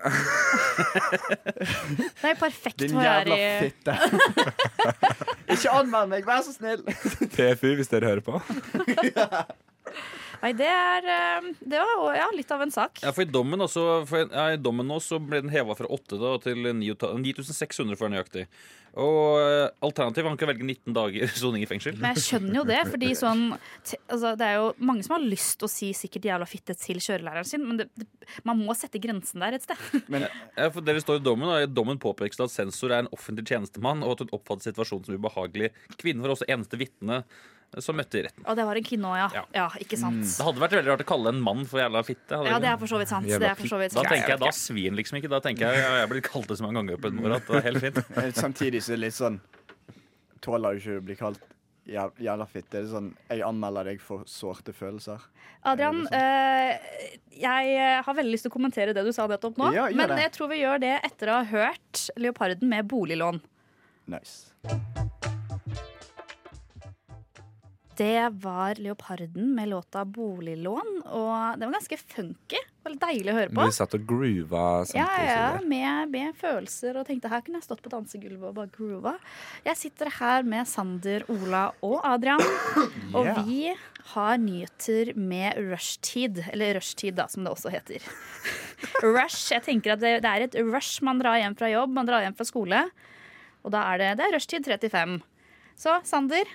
[2.00, 3.96] Det er jo perfekt Din jævla fitte.
[5.54, 6.82] Ikke anmeld meg, vær så snill!
[7.34, 8.34] PFU, hvis dere hører på.
[10.40, 13.02] Nei, det er eh, Det var ja, litt av en sak.
[13.04, 15.88] Ja, for I dommen, også, for, ja, i dommen nå så ble den heva fra
[15.90, 18.46] 8 da, til 9600 for nøyaktig.
[18.98, 21.98] Og eh, alternativet han kan velge 19 dager soning i fengsel.
[22.00, 25.60] Men jeg skjønner jo det, fordi sånn altså, Det er jo mange som har lyst
[25.60, 28.08] til å si 'sikkert jævla fitte' til kjørelæreren sin, men det, det,
[28.48, 29.78] man må sette grensen der et sted.
[30.60, 33.12] Ja, for dere står I dommen da, i dommen påpekes det at sensor er en
[33.14, 35.70] offentlig tjenestemann, og at hun oppfatter situasjonen som ubehagelig.
[36.00, 37.22] Kvinnen var også eneste vitne
[37.78, 38.42] som møtte i retten.
[38.50, 39.28] Og det var en kvinne òg, ja.
[39.38, 39.44] Ja.
[39.54, 39.66] ja.
[39.84, 40.24] Ikke sant.
[40.26, 42.40] Det hadde vært veldig rart å kalle en mann for jævla fitte.
[42.50, 43.28] Ja, det er for så vidt sant.
[43.30, 45.30] Det er for så vidt da tenker jeg, da svir den liksom ikke.
[45.30, 47.60] Da tenker jeg, jeg blir kalt det så mange ganger på en år at det
[47.60, 48.02] er helt fint.
[48.44, 49.38] Samtidig så er det litt sånn
[50.44, 51.46] tåler jo ikke å bli kalt
[51.90, 52.72] jævla fitte.
[52.76, 55.22] Det er sånn, jeg anmelder deg for sårte følelser.
[55.66, 59.72] Adrian, eh, jeg eh, har veldig lyst til å kommentere det du sa nettopp nå.
[59.74, 60.22] Ja, gjør men det.
[60.26, 63.42] jeg tror vi gjør det etter å ha hørt Leoparden med boliglån.
[64.10, 65.08] Nice.
[68.00, 72.56] Det var Leoparden med låta 'Boliglån', og det var ganske funky.
[72.56, 73.64] Det var litt deilig å høre på.
[73.68, 75.26] Vi satt og groova samtidig.
[75.26, 78.72] ja, ja med, med følelser og tenkte her kunne jeg stått på dansegulvet og bare
[78.72, 79.12] groova.
[79.66, 82.40] Jeg sitter her med Sander, Ola og Adrian,
[83.16, 83.44] og Yeah.
[83.44, 83.74] vi
[84.14, 86.40] har nyheter med rushtid.
[86.54, 88.00] Eller rushtid, da, som det også heter.
[89.04, 89.52] Rush.
[89.52, 91.02] Jeg tenker at det, det er et rush.
[91.04, 92.80] Man drar hjem fra jobb, man drar hjem fra skole.
[93.62, 95.20] Og da er det, det er rushtid 35.
[95.76, 96.48] Så Sander,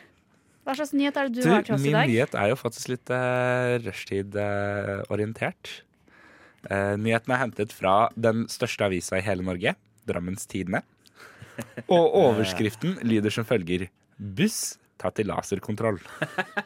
[0.66, 2.08] hva slags nyhet er det du, Du, har til oss i dag?
[2.08, 5.76] min nyhet er jo faktisk litt uh, rushtid-orientert.
[6.66, 9.76] Eh, nyheten er hentet fra den største avisa i hele Norge,
[10.10, 10.82] Drammens Tidende.
[11.86, 13.86] Og overskriften lyder som følger
[14.18, 16.00] Buss tatt til laserkontroll.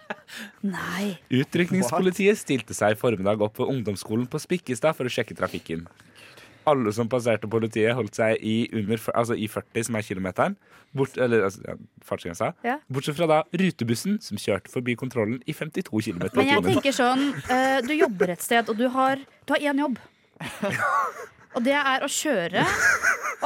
[0.78, 1.18] Nei.
[1.34, 5.88] Utrykningspolitiet stilte seg i formiddag opp ved ungdomsskolen på Spikkestad for å sjekke trafikken.
[6.68, 10.58] Alle som passerte politiet, holdt seg i, under, altså i 40, som er kilometeren.
[10.98, 12.52] Bort, eller altså, ja, fartsgrensa.
[12.66, 12.80] Ja.
[12.92, 16.96] Bortsett fra da rutebussen, som kjørte forbi kontrollen i 52 km i Men jeg tenker
[16.96, 20.00] sånn, uh, du jobber et sted, og du har, du har én jobb.
[21.58, 22.64] Og det er å kjøre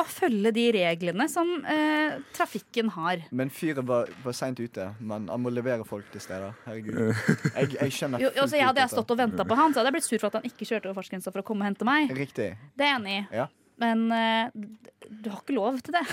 [0.02, 3.22] og følge de reglene som eh, trafikken har.
[3.32, 4.88] Men fyret var, var seint ute.
[5.00, 6.56] Men han må levere folk til steder.
[6.66, 7.14] Herregud.
[7.54, 9.92] Jeg, jeg skjønner Jo, altså, jeg hadde jeg stått og venta på han, så hadde
[9.94, 11.88] jeg blitt sur for at han ikke kjørte over fartsgrensa for å komme og hente
[11.88, 12.12] meg.
[12.18, 12.50] Riktig.
[12.74, 13.26] Det er jeg enig i.
[13.44, 13.48] Ja.
[13.84, 14.66] Men eh,
[15.10, 16.04] du har ikke lov til det.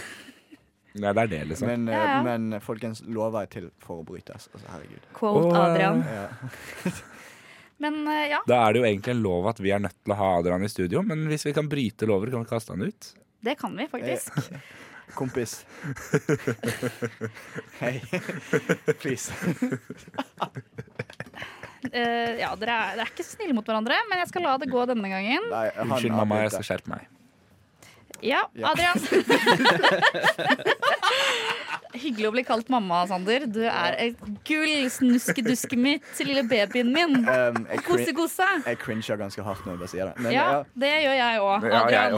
[1.00, 1.68] Nei, det er det, liksom.
[1.70, 2.22] Men, eh, Ja, ja.
[2.26, 4.48] men folkens, lover er til for å brytes.
[4.52, 5.08] Altså, herregud.
[5.16, 6.04] Quote Og, Adrian.
[6.04, 6.28] Ja.
[7.80, 10.12] Men eh, ja, Da er det jo egentlig en lov at vi er nødt til
[10.12, 12.84] å ha Adrian i studio, men hvis vi kan bryte lover, kan vi kaste han
[12.84, 13.12] ut.
[13.40, 14.36] det kan vi faktisk.
[15.16, 15.64] Kompis.
[17.80, 17.96] Hei.
[19.00, 19.32] Please.
[21.90, 24.50] Eh, ja, dere er, dere er ikke så snille mot hverandre, men jeg skal la
[24.60, 25.46] det gå denne gangen.
[25.48, 26.60] Nei, han Unnskyld, mamma, jeg avbryter.
[26.60, 27.08] skal skjerpe meg.
[28.20, 28.68] Ja, Ja.
[28.74, 29.00] Adrian.
[32.00, 33.44] Hyggelig å bli kalt mamma, Sander.
[33.50, 37.18] Du er et gull, snuskedusket mitt, lille babyen min.
[37.26, 38.46] Um, jeg, crin Kose-kose.
[38.66, 40.24] jeg cringer ganske hardt når jeg bare sier det.
[40.24, 40.62] Men Ja, ja.
[40.84, 42.10] det gjør jeg òg, Ja, jeg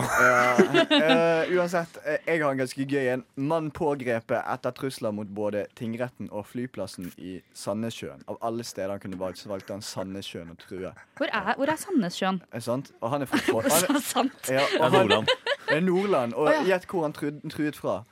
[1.02, 3.24] eh, uansett, eh, jeg har en ganske gøy en.
[3.36, 8.22] Mann pågrepet etter trusler mot både tingretten og flyplassen i Sandnessjøen.
[8.30, 10.92] Av alle steder han kunne valgt, så valgte han Sandnessjøen og true.
[11.18, 12.42] Hvor er, hvor er Sandnessjøen?
[12.52, 12.92] Er sant?
[13.02, 13.40] Og han er fra
[14.92, 15.28] Nordland.
[15.68, 16.34] Det er Nordland.
[16.34, 16.64] Og Å, ja.
[16.74, 18.02] gjett hvor han truet fra.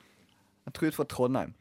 [0.67, 1.53] Han truet fra Trondheim.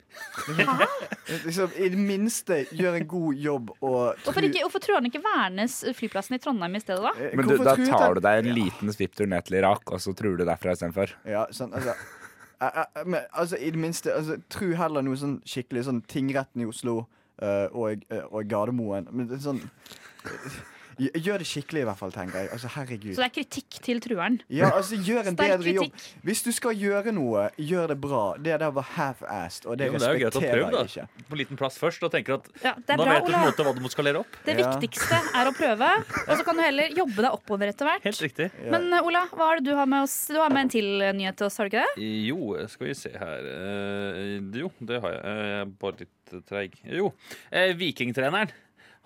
[1.46, 5.22] liksom, I det minste gjør en god jobb og Hvorfor, ikke, hvorfor tror han ikke
[5.24, 7.12] Værnes flyplassen i Trondheim i stedet, da?
[7.14, 10.12] Eh, Men du, da tar du deg en liten svipptur ned til Irak, og så
[10.18, 11.14] truer du derfra istedenfor.
[11.28, 11.94] Ja, sånn, altså
[12.66, 16.66] eh, eh, Men altså, i det minste altså, Tru heller noe sånn skikkelig sånn Tingretten
[16.66, 17.04] i Oslo
[17.42, 19.08] uh, og, eh, og Gardermoen.
[19.12, 20.60] Men det er sånn eh,
[20.98, 22.48] Gjør det skikkelig, i hvert fall, tenker jeg.
[22.52, 23.14] Altså, herregud.
[23.14, 24.40] Så det er kritikk til trueren.
[24.52, 25.92] Ja, altså, gjør en Sterk bedre jobb.
[26.26, 28.22] Hvis du skal gjøre noe, gjør det bra.
[28.36, 30.80] Det der var half-assed, og det Jo, men det er jo greit å respekterer prøve,
[30.80, 31.06] jeg ikke.
[31.20, 31.24] da.
[31.30, 33.34] På liten plass først, og tenker at Ja, det er da bra, vet du på
[33.34, 33.50] en Ola.
[33.50, 34.36] måte hva du må skalere opp.
[34.44, 34.70] Det Ja.
[34.74, 35.90] viktigste er å prøve,
[36.28, 38.02] og så kan du heller jobbe deg oppover etter hvert.
[38.04, 38.50] Helt riktig.
[38.64, 38.70] Ja.
[38.76, 40.26] Men uh, Ola, hva er det du har med oss?
[40.28, 40.84] Du har med en til
[41.16, 42.08] nyhet til oss, har du ikke det?
[42.28, 45.20] Jo, skal vi se her Eh, Jo, det har jeg.
[45.24, 46.74] Eh, Jeg er bare litt eh, treig.
[46.84, 47.12] Jo.
[47.52, 48.50] Eh, Vikingtreneren.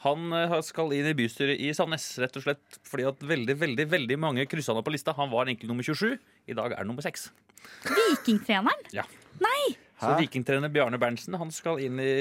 [0.04, 3.88] Han eh, skal inn i bystyret i Sandnes, rett og slett fordi at veldig veldig,
[3.92, 5.16] veldig mange kryssa han opp på lista.
[5.16, 6.18] Han var egentlig nummer 27.
[6.50, 7.30] I dag er han nummer 6.
[7.88, 8.84] Vikingtreneren?
[10.04, 12.12] Så vikingtrener Bjarne Berntsen han skal inn i,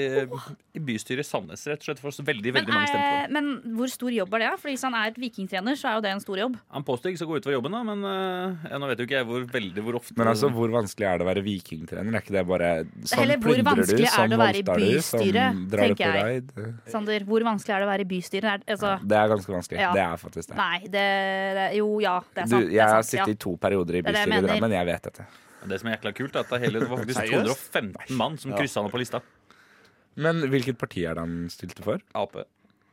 [0.74, 3.20] i bystyret i Sandnes, rett og slett for veldig, veldig, Men, mange stemmer på.
[3.24, 4.50] er, men hvor stor jobb er det?
[4.62, 6.58] For hvis han er vikingtrener, så er jo det en stor jobb.
[6.76, 9.18] Han påstår ikke skal gå utover jobben, da, men eh, ja, nå vet jo ikke
[9.20, 12.18] jeg hvor veldig hvor ofte Men altså, hvor vanskelig er det å være vikingtrener?
[12.18, 14.60] Er ikke det bare sånn Heller hvor plyndrer du, vanskelig er sånn det å være
[14.60, 16.24] i voldtar du, sånn bystyret, drar du tenker på jeg.
[16.24, 16.90] raid?
[16.94, 18.50] Sander, hvor vanskelig er det å være i bystyret?
[18.50, 19.80] Er, altså, Det er ganske vanskelig.
[19.84, 19.92] Ja.
[19.94, 20.58] Det er faktisk det.
[20.60, 21.06] nei, det,
[21.60, 22.68] det Jo, ja, det er sant.
[22.68, 24.46] Du, jeg er har sittet i to perioder i er bystyret i.
[24.48, 24.78] Drammen.
[24.78, 25.26] Jeg vet dette.
[25.70, 28.36] Det som er jækla kult, er at det, er hele, det var faktisk 215 mann
[28.40, 29.22] som kryssa han på lista.
[30.14, 32.02] Men hvilket parti er det han stilte for?
[32.14, 32.36] Ap.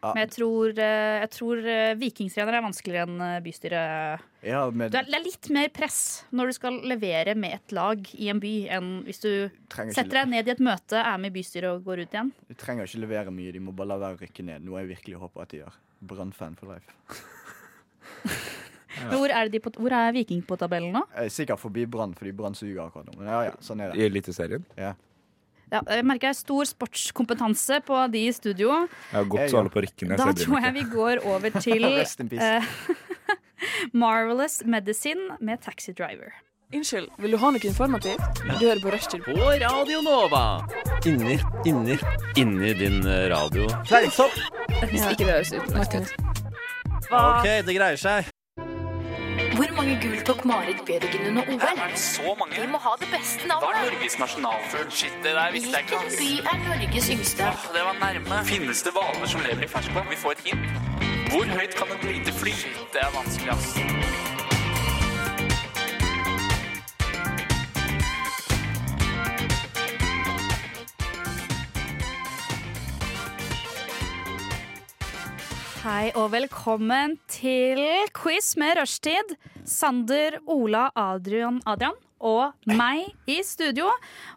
[0.01, 0.13] ja.
[0.15, 4.23] Men jeg tror, eh, jeg tror eh, vikingtrener er vanskeligere enn eh, bystyret.
[4.47, 4.89] Ja, men...
[4.93, 5.99] Det er, litt mer press
[6.33, 9.29] når du skal levere med et lag i en by, enn hvis du
[9.69, 12.33] trenger setter deg ned i et møte, er med i bystyret og går ut igjen.
[12.49, 14.65] de trenger ikke levere mye, de må bare la være å rykke ned.
[14.65, 15.77] Noe jeg virkelig håper at de gjør.
[16.09, 16.89] Brannfan for life.
[18.99, 21.05] Men hvor er, de på, hvor er Viking på tabellen nå?
[21.15, 23.17] Jeg er sikkert forbi Brann, fordi Brann suger akkurat nå.
[23.21, 24.01] Men ja, ja, sånn er det.
[24.01, 24.67] I Eliteserien?
[25.71, 28.73] Ja, jeg merker er stor sportskompetanse på de i studio.
[28.83, 30.15] Jeg har godt Jeg alle på rykken.
[30.19, 32.71] Da tror jeg vi går over til eh,
[34.03, 36.35] Marvelous Medicine med Taxi Driver.
[36.71, 38.43] Unnskyld, vil du ha noe informativt?
[38.47, 39.23] Du hører på Rushtid.
[39.25, 40.43] På Radio Nova.
[41.07, 41.35] Inni,
[41.67, 41.97] inni,
[42.39, 43.67] inni din eh, radio.
[43.87, 44.35] Fleinsopp!
[44.87, 46.13] Hvis ikke det høres ut.
[47.11, 48.30] OK, det greier seg.
[49.61, 51.91] Hvor mange gull tok Marit Bjørgen under OL?
[51.95, 52.61] Så mange.
[52.61, 53.75] Vi må ha det beste navnet.
[53.85, 54.87] Norges nasjonalfugl?
[54.89, 57.43] Shit, det der Hvilken by er Norges yngste?
[57.75, 58.39] Det var nærme.
[58.45, 60.09] Finnes det hvaler som lever i ferskvann?
[60.09, 60.65] Vi får et hint.
[61.29, 62.55] Hvor høyt kan et lite fly?
[62.93, 63.69] Det er vanskelig, ass.
[75.85, 77.85] Hei og velkommen til
[78.17, 79.37] quiz med rushtid.
[79.65, 83.89] Sander, Ola, Adrian, Adrian og meg i studio.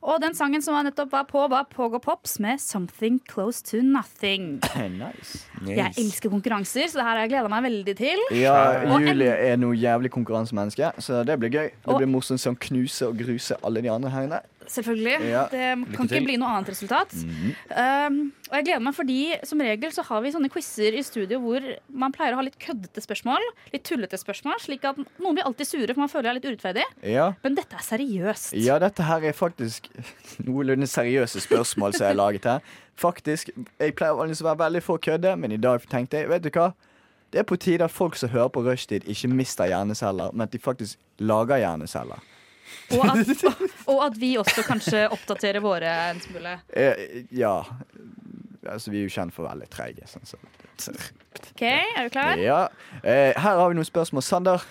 [0.04, 3.82] Og den sangen som var nettopp var på, var Pogo Pops med 'Something Close to
[3.84, 4.60] Nothing'.
[5.04, 5.44] nice.
[5.66, 8.24] Jeg elsker konkurranser, så det her har jeg gleda meg veldig til.
[8.32, 8.56] Ja,
[8.88, 11.70] Og Julie er noe jævlig konkurransemenneske, så det blir gøy.
[11.84, 14.40] Det blir morsomt som knuser og gruser alle de andre her inne.
[14.70, 15.28] Selvfølgelig.
[15.28, 15.44] Ja.
[15.52, 17.12] Det kan ikke bli noe annet resultat.
[17.14, 21.40] Um, og jeg gleder meg fordi som regel så har vi sånne quizer i studio
[21.42, 23.44] hvor man pleier å ha litt køddete spørsmål.
[23.74, 26.48] Litt tullete spørsmål, slik at noen blir alltid sure, for man føler det er litt
[26.52, 26.86] urettferdig.
[27.14, 27.28] Ja.
[27.44, 28.56] Men dette er seriøst.
[28.60, 29.90] ja, dette her er faktisk
[30.46, 32.74] noenlunde seriøse spørsmål som jeg har laget her.
[32.96, 33.50] Faktisk,
[33.80, 36.72] Jeg pleier å være veldig for kødde, men i dag tenkte jeg vet du hva?
[37.34, 40.52] Det er på tide at folk som hører på rushtid, ikke mister hjerneceller, men at
[40.52, 42.22] de faktisk lager hjerneceller.
[42.96, 43.44] Og at,
[43.92, 46.56] og at vi også kanskje oppdaterer våre en smule.
[46.76, 47.56] Eh, ja.
[48.64, 50.06] Altså, vi er jo kjent for å være litt treige.
[50.08, 50.38] Sånn, så.
[51.52, 52.40] OK, er du klar?
[52.40, 52.60] Ja.
[53.02, 54.24] Eh, her har vi noen spørsmål.
[54.24, 54.64] Sander,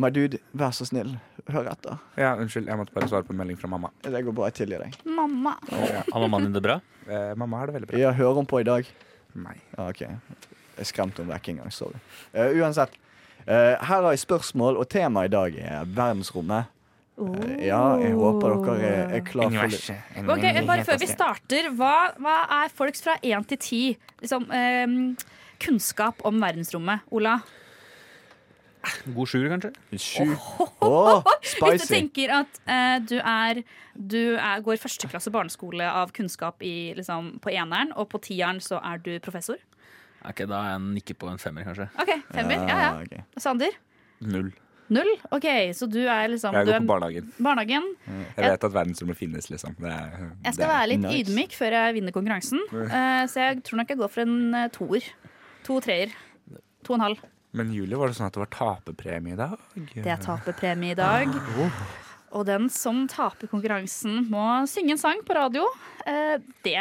[0.00, 1.14] my dude, vær så snill,
[1.52, 1.98] hør etter.
[2.20, 3.90] Ja, unnskyld, jeg måtte bare svare på en melding fra mamma.
[4.04, 4.50] Det går bra.
[4.52, 4.98] Jeg tilgir deg.
[5.08, 5.56] Mamma.
[5.72, 6.78] Har mammaen din det bra?
[7.08, 8.00] Eh, mamma har det veldig bra.
[8.04, 8.88] Ja, hører hun på i dag?
[9.36, 9.56] Nei.
[9.78, 10.04] Ja, OK.
[10.78, 11.72] Jeg skremte henne vekk en gang.
[11.74, 11.98] Sorry.
[12.32, 12.94] Eh, uansett.
[13.46, 16.68] eh, her har jeg spørsmål, og temaet i dag er verdensrommet.
[17.20, 19.96] Eh, ja, jeg håper dere er, er klar for det.
[20.22, 23.82] Ok, Bare før vi starter, hva, hva er folks fra én til ti
[24.22, 24.94] liksom, ehm,
[25.62, 27.04] kunnskap om verdensrommet?
[27.12, 27.36] Ola?
[29.14, 29.70] God sjuer, kanskje?
[29.94, 30.32] Sju.
[30.82, 33.62] Åh, Hvis du tenker at eh, du, er,
[33.94, 38.58] du er, går første klasse barneskole av kunnskap i, liksom, på eneren, og på tieren
[38.64, 39.60] så er du professor?
[40.26, 41.90] Ok, Da er jeg nikke på en femmer, kanskje.
[42.00, 42.66] OK, femmer.
[42.66, 42.92] Ja, ja.
[43.04, 43.40] ok.
[43.42, 43.78] Sander?
[44.22, 44.52] Null.
[44.92, 45.10] Null?
[45.32, 45.46] OK,
[45.78, 47.32] så du er liksom Jeg du går er på barnehagen.
[47.40, 47.86] barnehagen.
[48.36, 49.74] Jeg vet at verdensrommet finnes, liksom.
[49.80, 50.10] Det er,
[50.44, 51.18] Jeg skal det er- være litt nice.
[51.22, 54.68] ydmyk før jeg vinner konkurransen, uh, så jeg tror nok jeg går for en uh,
[54.68, 55.08] toer.
[55.64, 56.12] To treer.
[56.84, 57.18] To og en halv.
[57.54, 59.58] Men Julie, var det sånn at det var taperpremie i dag?
[59.94, 61.28] Det er taperpremie i dag.
[62.32, 65.66] Og den som taper konkurransen, må synge en sang på radio.
[66.06, 66.76] Uh, Det,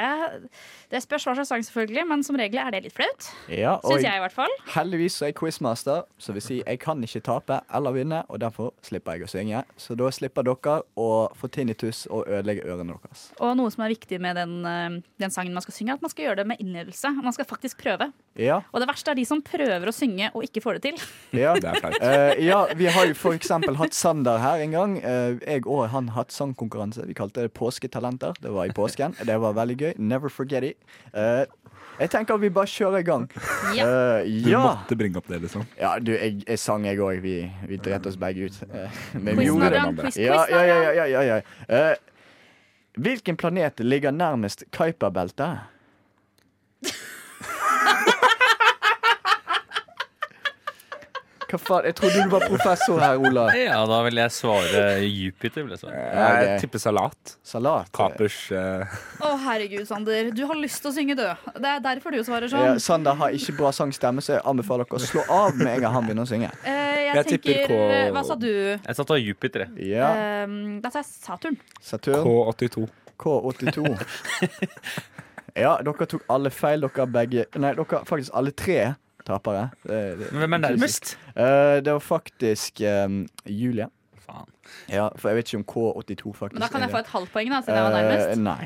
[0.91, 3.29] det spørs hva slags sang, selvfølgelig, men som regel er det litt flaut.
[3.51, 4.53] Ja, Syns jeg, i hvert fall.
[4.75, 8.73] heldigvis er jeg quizmaster, så vil si jeg kan ikke tape eller vinne, og derfor
[8.83, 9.63] slipper jeg å synge.
[9.79, 13.29] Så da slipper dere å få tinnitus og ødelegge ørene deres.
[13.39, 16.01] Og noe som er viktig med den, eh, den sangen man skal synge, er at
[16.05, 17.13] man skal gjøre det med innlevelse.
[17.21, 18.11] Man skal faktisk prøve.
[18.39, 21.01] Ja, Og det verste er de som prøver å synge og ikke får det til.
[21.35, 21.53] ja.
[21.61, 21.97] Det er flaut.
[22.01, 24.97] Eh, ja, vi har jo for eksempel hatt Sander her en gang.
[25.03, 27.05] Uh, jeg og han hatt sangkonkurranse.
[27.07, 28.33] Vi kalte det Påsketalenter.
[28.41, 29.13] Det var i påsken.
[29.19, 29.93] Det var veldig gøy.
[29.99, 30.77] Never forget it.
[31.13, 31.43] Eh,
[32.01, 33.25] jeg tenker vi bare kjører i gang.
[33.77, 33.85] Ja.
[34.23, 35.65] Eh, Du måtte bringe opp det, liksom.
[35.79, 37.19] ja, du, jeg, jeg sang jeg òg.
[37.21, 37.35] Vi,
[37.69, 38.61] vi dreit oss begge ut.
[38.71, 39.83] Eh, men vi gjorde det.
[40.07, 41.41] Quiz, Ja, ja, ja, ja, ja, ja.
[41.69, 41.93] Uh,
[43.01, 45.61] hvilken planet ligger nærmest Kuiperbeltet?
[51.51, 51.85] Hva faen?
[51.89, 53.43] Jeg trodde du var professor her, Ola.
[53.59, 55.65] Ja, da vil jeg svare Jupiter.
[55.65, 55.97] Vil jeg svare.
[55.99, 56.61] Jeg okay.
[56.63, 57.33] tipper salat.
[57.43, 57.89] Salat.
[57.95, 60.29] Kapers eh, Å, herregud, Sander.
[60.35, 61.25] Du har lyst til å synge, du.
[61.57, 62.79] Det er derfor du svarer Ja, sånn.
[62.85, 65.97] Sander har ikke bra sangstemme, så jeg anbefaler dere å slå av med en gang
[65.97, 66.53] han begynner å synge.
[66.63, 68.51] Uh, jeg, Jeg tenker K- eh, Hva sa du?
[68.51, 69.67] Jeg satt av Jupiter.
[69.67, 69.91] jeg.
[69.97, 70.13] Ja.
[70.47, 71.59] Uh, da sa jeg Saturn.
[71.83, 72.23] Saturn.
[72.23, 72.87] K82.
[73.19, 73.91] K82.
[75.51, 78.93] Ja, dere tok alle feil, dere begge Nei, dere faktisk alle tre
[79.31, 79.65] tapere.
[79.87, 81.15] Det, det, Men Hvem er nærmest?
[81.33, 83.87] Eh, det var faktisk um, Julie.
[84.21, 84.47] Faen.
[84.87, 87.31] Ja, for jeg vet ikke om K82 faktisk Men da kan jeg få et halvt
[87.33, 88.29] poeng, da, siden jeg var nærmest.
[88.31, 88.65] Eh, nei.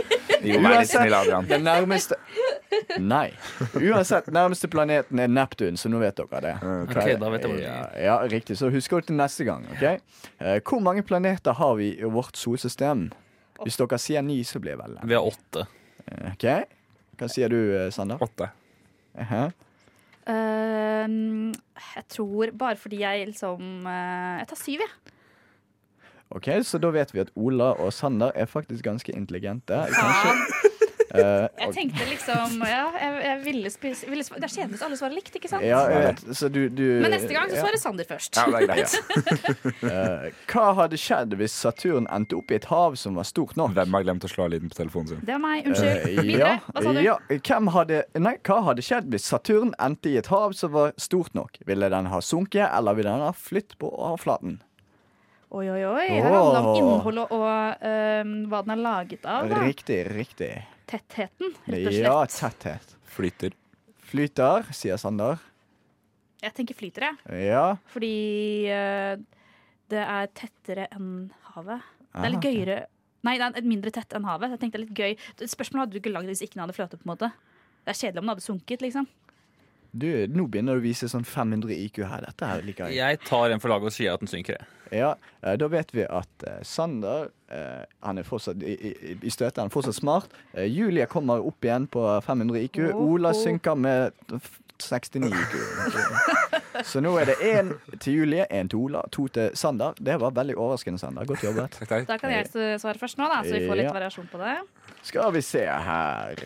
[0.40, 1.44] Eh, Jo, vær litt snill, Adrian.
[1.50, 2.16] Den nærmeste
[3.02, 3.26] Nei.
[3.76, 6.52] Uansett, nærmeste planeten er Neptun, så nå vet dere det.
[6.86, 7.74] Okay, da vet jeg det ja,
[8.06, 8.56] ja, riktig.
[8.56, 9.66] Så husk det til neste gang.
[9.74, 9.84] ok?
[10.40, 13.10] Eh, hvor mange planeter har vi i vårt solsystem?
[13.60, 15.66] Hvis dere sier ni, så blir jeg vel Vi har åtte.
[16.32, 16.46] OK?
[17.20, 18.22] Hva sier du, eh, Sander?
[18.24, 18.48] Åtte.
[19.20, 19.50] Aha.
[20.30, 21.14] Eh,
[21.96, 25.14] jeg tror bare fordi jeg liksom uh, Jeg tar syv, jeg.
[26.30, 29.74] Ok, Så da vet vi at Ola og Sander er faktisk ganske intelligente.
[29.74, 30.76] Kanskje,
[31.10, 35.16] Jeg tenkte liksom Ja, jeg, jeg ville spise ville, Det er kjedelig hvis alle svarer
[35.18, 35.64] likt, ikke sant?
[35.66, 37.64] ja, jeg vet, så du, du Men neste gang så ja.
[37.64, 38.38] svarer Sander først.
[38.38, 38.94] Ja, det er greit.
[39.90, 43.72] Eh, Hva hadde skjedd hvis Saturn endte opp i et hav som var stort nok?
[43.76, 45.20] Hvem har glemt å slå av lyden på telefonen sin?
[45.26, 45.66] Det var meg.
[45.66, 46.06] Unnskyld.
[46.06, 46.38] Eh, Videre.
[46.38, 47.00] ja, Hva sa du?
[47.04, 47.16] ja,
[47.50, 51.34] hvem hadde, nei, hva hadde skjedd hvis Saturn endte i et hav som var stort
[51.38, 51.58] nok?
[51.68, 54.60] Ville den ha sunket, eller ville den ha flytt på overflaten?
[55.50, 56.04] Oi, oi, oi.
[56.14, 59.48] Her handler det om innholdet og øhm, hva den er laget av.
[59.50, 59.62] Da.
[59.66, 60.50] Riktig, riktig.
[60.90, 62.02] Tettheten, rett og slett.
[62.02, 62.94] Ja, tetthet.
[63.14, 63.54] Flyter.
[64.10, 65.38] Flyter, sier Sander.
[66.40, 67.44] Jeg tenker flyter, jeg.
[67.50, 67.66] Ja.
[67.92, 68.14] Fordi
[68.72, 69.20] uh,
[69.92, 71.84] det er tettere enn havet.
[72.10, 72.80] Det er litt gøyere
[73.26, 74.54] Nei, det er mindre tett enn havet.
[74.54, 75.00] Jeg tenkte det er litt
[75.36, 77.02] gøy Spørsmålet hadde du ikke lagd hvis ikke den hadde fløtet.
[77.02, 77.28] på en måte
[77.84, 79.08] Det er kjedelig om den hadde sunket, liksom.
[79.92, 82.22] Du, nå begynner du å vise sånn 500 IQ her.
[82.28, 83.00] Dette her liker jeg.
[83.00, 84.60] Jeg tar en for laget og sier at den synker.
[84.94, 85.12] Ja,
[85.42, 89.58] eh, Da vet vi at eh, Sander eh, han er fortsatt i, i, i støtet.
[89.58, 90.30] Han er fortsatt smart.
[90.66, 92.80] Julia kommer opp igjen på 500 IQ.
[92.94, 94.12] Ola synker med
[94.80, 95.56] 69 IQ.
[96.86, 99.98] Så nå er det én til Julie, én til Ola, to til Sander.
[100.00, 101.26] Det var veldig overraskende, Sander.
[101.28, 101.76] Godt jobbet.
[102.08, 102.46] Da kan jeg
[102.80, 103.96] svare først nå, da, så vi får litt Ja.
[103.98, 104.54] variasjon på det.
[105.02, 106.40] Skal vi se her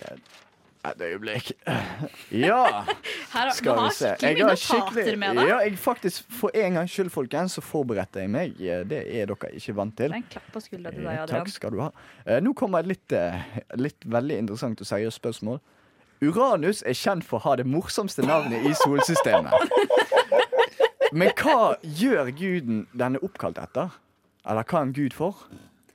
[0.85, 1.53] Et øyeblikk.
[2.47, 2.85] Ja,
[3.33, 4.11] Her, skal vi se.
[4.23, 5.49] Jeg har notater med deg.
[5.49, 8.57] Ja, jeg faktisk, For en gangs skyld, folkens, så forberedte jeg meg.
[8.59, 10.13] Det er dere ikke vant til.
[10.13, 11.45] En klapp på skuldra til deg, Eh, Adrian.
[11.45, 11.89] Takk skal du ha.
[12.27, 13.41] Eh, Nå kommer et litt, eh,
[13.81, 15.61] litt veldig interessant og seriøst spørsmål.
[16.25, 19.53] Uranus er kjent for å ha det morsomste navnet i solsystemet.
[21.13, 23.91] Men hva gjør guden den er oppkalt etter?
[24.45, 25.45] Eller hva er en gud for?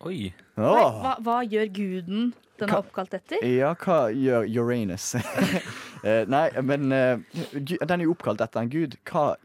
[0.08, 2.30] Oi, hva, hva gjør guden
[2.60, 3.44] den er oppkalt etter?
[3.46, 5.14] Ja, hva gjør Uranus?
[6.04, 7.18] Eh, nei, men eh,
[7.86, 8.96] den er jo oppkalt etter en gud.
[9.10, 9.36] Hva,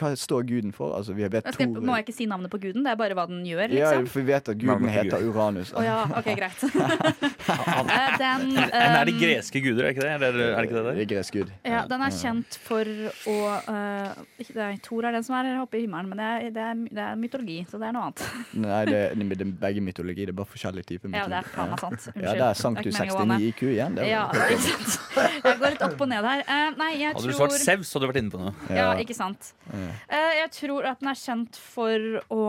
[0.00, 0.96] hva står guden for?
[0.98, 2.82] Altså, vi vet Thor- må jeg ikke si navnet på guden?
[2.86, 4.08] Det er bare hva den gjør, Ja, liksom?
[4.10, 5.34] for vi vet at guden Navnet heter Gud.
[5.34, 5.72] Uranus.
[5.76, 6.64] Å ja, OK, greit.
[6.64, 10.12] Eh, den, Men er det um, greske guder, er ikke det?
[10.16, 11.00] Eller er det ikke det Det der?
[11.04, 11.52] er gresk gud.
[11.66, 12.90] Ja, den er kjent for
[13.30, 13.36] å
[13.68, 16.64] uh, det er, Thor er den som er oppe i himmelen, men det er, det,
[16.70, 18.24] er, det er mytologi, så det er noe annet.
[18.66, 20.26] Nei, det, det, det er begge mytologi.
[20.28, 21.22] Det er bare forskjellige typer mytologi.
[21.22, 21.98] Ja, det er faen meg sant.
[22.00, 22.26] Unnskyld.
[22.26, 23.98] Ja, der sank Det du er ikke 69 IQ igjen.
[23.98, 25.18] Det var- Ja, ikke sant.
[25.44, 26.42] Jeg går litt opp og ned her.
[26.48, 28.52] Uh, nei, jeg Hadde du svart Sevs, hadde du vært inne på noe.
[28.74, 29.52] Ja, ikke sant.
[29.72, 32.42] Uh, jeg tror at den er kjent for å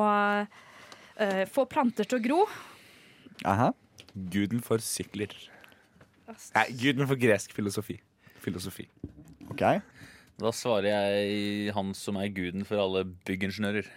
[1.21, 2.41] eh, få planter til å gro.
[3.47, 3.71] Aha.
[4.33, 5.33] Guden for sykler.
[6.55, 7.97] Nei, guden for gresk filosofi.
[8.41, 8.87] Filosofi.
[9.51, 9.63] OK.
[10.41, 13.89] Da svarer jeg han som er guden for alle byggingeniører.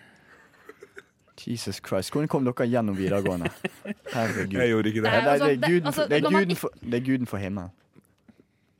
[1.45, 2.13] Jesus Christ.
[2.15, 3.51] Hvordan kom dere gjennom videregående?
[4.15, 4.55] Herregud.
[4.59, 5.13] Jeg gjorde ikke det.
[5.13, 7.05] Ja, det, er- det, Altså, er guden, altså, for- det, er guden for, det er
[7.09, 7.71] guden for himmelen.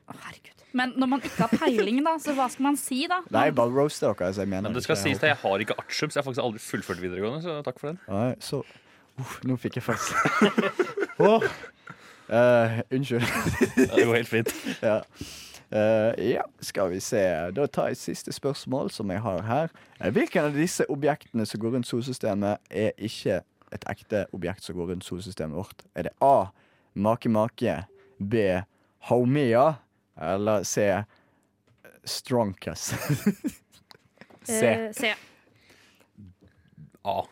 [0.09, 0.54] Herregud.
[0.75, 3.21] Men når man ikke har peiling, da, så hva skal man si, da?
[3.35, 4.31] Nei, bare roaster dere.
[4.31, 6.27] Altså, jeg mener Men det skal sies at jeg har ikke artium, så jeg har
[6.27, 7.43] faktisk aldri fullført videregående.
[7.45, 8.01] Så takk for den.
[8.11, 8.65] Nei, så
[9.15, 10.17] Uff, Nå fikk jeg faktisk
[11.23, 11.45] oh.
[12.27, 13.23] uh, Unnskyld.
[13.79, 14.55] Det går helt fint.
[14.89, 15.01] ja.
[15.75, 17.23] Uh, ja, skal vi se.
[17.55, 19.73] Da tar jeg siste spørsmål som jeg har her.
[20.01, 23.41] Eh, Hvilken av disse objektene som går rundt solsystemet, er ikke
[23.75, 25.87] et ekte objekt som går rundt solsystemet vårt?
[25.95, 26.51] Er det A.
[26.95, 27.85] Make-make,
[28.19, 28.45] B.
[29.09, 29.73] Haumea,
[30.21, 30.89] eller C.
[32.05, 32.95] Strongcast.
[34.45, 35.15] Eh, se.
[37.03, 37.27] A.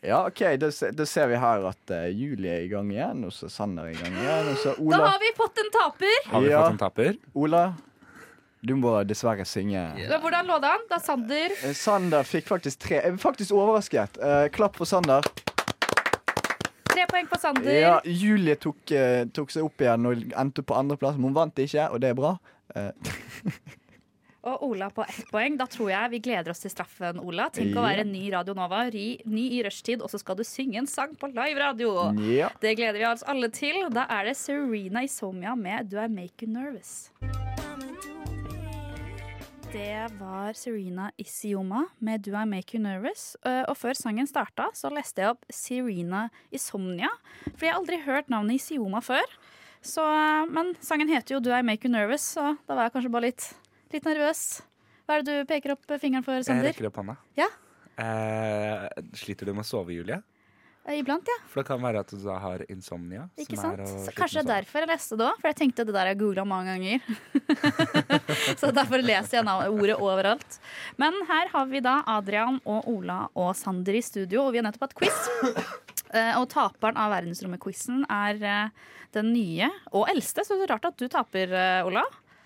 [0.00, 3.32] Ja, OK, da, da ser vi her at uh, Julie er i gang igjen, og
[3.32, 6.18] så Sander er i gang igjen, og så Da har vi fått en taper!
[6.34, 6.60] Har vi Ja.
[6.66, 7.16] fått en taper?
[7.32, 7.62] Ola,
[8.60, 9.86] du må dessverre synge.
[9.96, 10.20] Yeah.
[10.20, 10.84] Hvordan lå det an?
[10.90, 12.98] Da Sander Eh, Sander fikk faktisk tre.
[13.00, 14.20] Jeg er faktisk overrasket.
[14.20, 15.24] Uh, klapp for Sander.
[17.02, 17.74] Tre poeng på Sander.
[17.74, 21.16] Ja, Julie tok, eh, tok seg opp igjen og endte på andreplass.
[21.18, 22.36] Men hun vant ikke, og det er bra.
[22.76, 22.92] Eh,
[24.42, 25.54] Og Ola på ett poeng.
[25.58, 27.44] Da tror jeg vi gleder oss til straffen, Ola.
[27.54, 27.92] Tenk å Ja.
[27.92, 31.14] være ny Radio Nova, ri, ny i rushtid, og så skal du synge en sang
[31.14, 31.92] på live radio.
[32.26, 32.48] ja.
[32.60, 33.88] Det gleder vi oss alle til.
[33.90, 37.10] Da er det Serena Isomia med Do I Make You Nervous.
[39.72, 43.36] Det var Serena Isioma med Do I Make You Nervous.
[43.46, 47.08] Eh, Og før sangen starta, så leste jeg opp Serena Isomnia.
[47.54, 49.24] For jeg har aldri hørt navnet Isioma før.
[49.82, 52.92] Så, eh, men sangen heter jo Do I Make You Nervous, så da var jeg
[52.98, 53.48] kanskje bare litt,
[53.92, 54.62] litt nervøs.
[55.08, 56.68] Hva er det du peker opp fingeren for, Sander?
[56.70, 57.16] Jeg rekker opp hånda.
[57.36, 57.48] Ja,
[57.92, 60.16] Eh, sliter du med å sove, Julie?
[60.86, 61.36] Eh, iblant, ja.
[61.50, 63.28] For det kan være at du da har insomnia.
[63.38, 64.12] Ikke som sant?
[64.18, 65.40] kanskje det er derfor jeg leste det òg.
[65.40, 67.00] For jeg tenkte det der jeg googla mange ganger.
[68.60, 70.58] så derfor leser jeg ordet overalt.
[71.00, 74.68] Men her har vi da Adrian og Ola og Sander i studio, og vi har
[74.68, 75.20] nettopp hatt quiz.
[76.12, 80.44] Eh, Og taperen av Verdensrommet-quizen er eh, den nye og eldste.
[80.44, 81.54] Så det er rart at du taper,
[81.88, 82.02] Ola.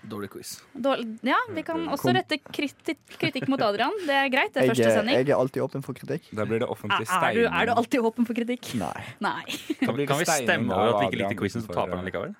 [0.07, 0.61] Dårlig quiz.
[0.79, 3.91] Dårlig- Ja, Vi kan også rette kritikk, kritikk mot Adrian.
[4.05, 4.53] Det er greit.
[4.53, 5.15] Det er Jeg, første er- sending.
[5.17, 6.23] jeg er alltid åpen for kritikk.
[6.33, 8.73] Da blir det offentlig Er du, er du alltid åpen for kritikk?
[8.75, 9.03] Nei.
[9.19, 9.43] Nei.
[9.79, 12.35] Kan, Kan vi stemme over at vi ikke likte quizen, så taper han eh, likevel?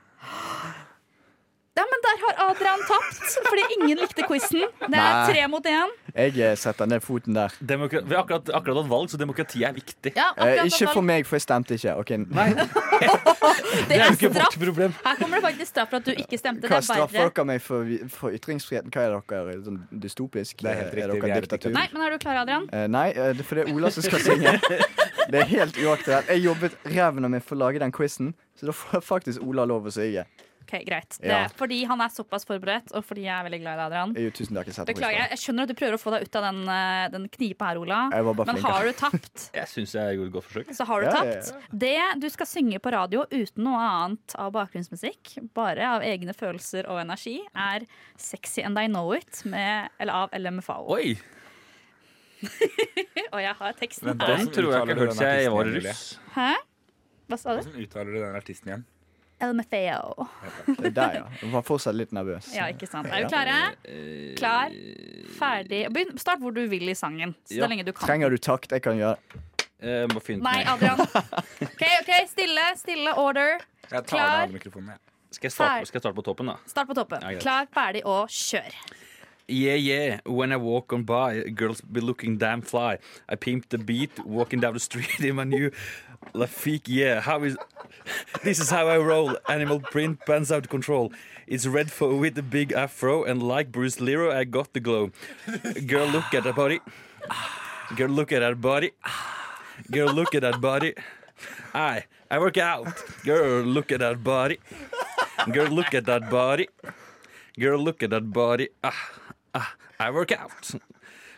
[1.78, 4.64] Ja, men der har Adrian tapt, fordi ingen likte quizen.
[4.82, 5.92] Det er tre mot én.
[6.18, 7.54] Jeg eh, setter ned foten der.
[7.62, 10.14] Demokra vi har akkurat, akkurat hatt valg, så demokratiet er viktig.
[10.18, 11.94] Ja, Eh, ikke for meg, for jeg stemte ikke.
[12.02, 12.14] Ok,
[13.88, 14.58] Det er ikke vårt straff.
[14.64, 14.94] problem.
[15.06, 16.68] Her kommer det faktisk straff for at du ikke stemte.
[16.72, 18.92] Hva er straffer dere meg for, for ytringsfriheten?
[18.94, 19.58] Hva er dere?
[19.68, 20.64] Sånn dystopisk?
[20.64, 21.74] Det er helt Eh, riktig, Er dere er diktatur?
[21.76, 22.68] Nei, men er du klar, Adrian?
[22.74, 24.58] Eh, nei, for det er fordi er Ola som skal synge.
[25.28, 26.30] Det er helt uaktuelt.
[26.32, 29.66] Jeg jobbet ræven av meg for å lage den quizen, så da får faktisk Ola
[29.68, 30.24] lov å synge.
[30.68, 31.16] Ok, Greit.
[31.22, 31.46] Det Ja.
[31.46, 34.14] er fordi han er såpass forberedt, og fordi jeg er veldig glad i deg, Adrian.
[34.20, 36.44] Jeg, tusen takk, jeg Beklager, jeg skjønner at du prøver å få deg ut av
[36.44, 38.10] den, eh, den knipa her, Ola.
[38.12, 38.68] Jeg var bare Men flink.
[38.68, 40.76] har du tapt, Jeg syns jeg gjorde et godt forsøk.
[40.76, 41.54] så har du Ja, ja, tapt.
[41.72, 46.84] Det du skal synge på radio uten noe annet av bakgrunnsmusikk, bare av egne følelser
[46.92, 47.88] og energi, er
[48.18, 50.90] 'Sexy And I Know It' med, eller av LMFAO.
[50.92, 51.16] Oi!
[53.34, 54.14] Og jeg har teksten her.
[54.20, 56.20] Den tror jeg ikke hørte jeg var russ.
[56.36, 56.52] Hæ?
[57.28, 57.64] Hva sa du?
[57.64, 58.86] Hvordan uttaler du den artisten igjen?
[59.38, 61.24] Det er der, ja.
[61.42, 62.48] Jeg var fortsatt litt nervøs.
[62.56, 63.06] Ja, ikke sant.
[63.14, 63.58] Er du klare?
[64.40, 64.74] Klar,
[65.38, 65.84] ferdig.
[65.94, 67.36] Begynn, start hvor du vil i sangen.
[67.46, 67.68] Så Ja.
[67.70, 68.08] lenge du kan.
[68.08, 68.72] Trenger du takt?
[68.72, 69.18] Jeg kan gjøre
[69.80, 70.64] Jeg må finne Nei.
[70.66, 71.00] Adrian.
[71.62, 72.64] OK, ok, stille.
[72.76, 73.60] Stille order.
[73.92, 74.44] Jeg tar Klar.
[74.48, 74.90] av mikrofonen.
[74.90, 74.98] Ja.
[75.30, 76.56] Skal jeg, starte, skal jeg starte på toppen, da?
[76.66, 77.22] Start på toppen.
[77.22, 77.38] Ja.
[77.40, 78.74] Klar, ferdig og kjør.
[79.50, 82.98] Yeah, yeah, when I walk on by, girls be looking damn fly.
[83.30, 85.70] I pimp the beat, walking down the street in my new
[86.34, 87.22] Lafique, yeah.
[87.22, 87.56] How is
[88.44, 89.38] this is how I roll.
[89.48, 91.12] Animal print pants out of control.
[91.48, 95.12] It's red for with the big afro, and like Bruce Leroy, I got the glow.
[95.88, 96.80] Girl, look at that body.
[97.96, 98.92] Girl, look at that body.
[99.92, 100.94] Girl, look at that body.
[101.74, 102.88] I I work out.
[103.24, 104.60] Girl, look at that body.
[105.52, 106.68] Girl, look at that body.
[107.60, 108.70] Girl, look at that body.
[108.84, 109.12] Ah,
[109.56, 110.72] ah, I work out.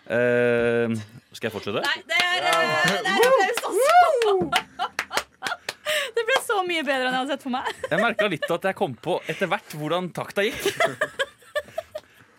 [0.09, 0.89] Uh,
[1.31, 1.83] skal jeg fortsette?
[1.85, 4.89] Nei, det er, eh, det er applaus også.
[6.19, 7.67] Det ble så mye bedre enn jeg hadde sett for meg.
[7.89, 10.67] Jeg merka litt at jeg kom på etter hvert hvordan takta gikk.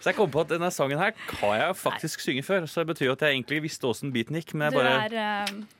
[0.00, 1.12] Så jeg kom på at denne sangen her
[1.42, 2.64] har jeg faktisk synge før.
[2.68, 4.54] Så det betyr jo at jeg egentlig visste åssen beaten gikk.
[4.56, 5.76] Men jeg Du bare er uh...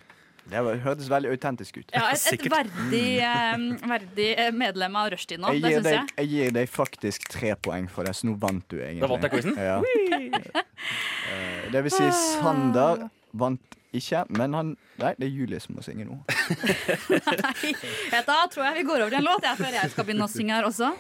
[0.51, 1.93] Det hørtes veldig autentisk ut.
[1.95, 5.53] ja, et, et verdig, uh, verdig eh, medlem av rushtid nå.
[5.55, 6.15] Jeg Det gir, syns deg, jeg.
[6.17, 9.05] jeg gir deg faktisk tre poeng for det, så nå vant du egentlig.
[9.05, 9.55] Da vant jeg quizen?
[9.61, 9.77] Ja.
[11.31, 12.09] Eh, Det vil si,
[12.41, 13.05] Sander
[13.45, 16.17] vant ikke, men han Nei, det er Julie som må synge nå.
[18.13, 20.25] Nei, Da tror jeg vi går over til en låt jeg, før jeg skal begynne
[20.29, 20.93] å synge her også.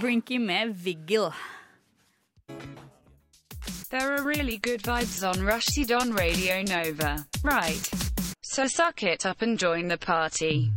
[0.00, 1.30] Brinky med Vigil.
[3.90, 7.24] There are really good vibes on Rushdie Don Radio Nova.
[7.44, 7.90] Right.
[8.42, 10.70] So suck it up and join the party.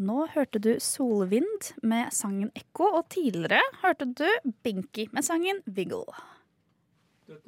[0.00, 4.24] Nå hørte du Solvind med sangen Ekko, og tidligere hørte du
[4.64, 6.06] Binky med sangen Vigil.
[6.06, 7.38] Det- det- det- Åh, Jeg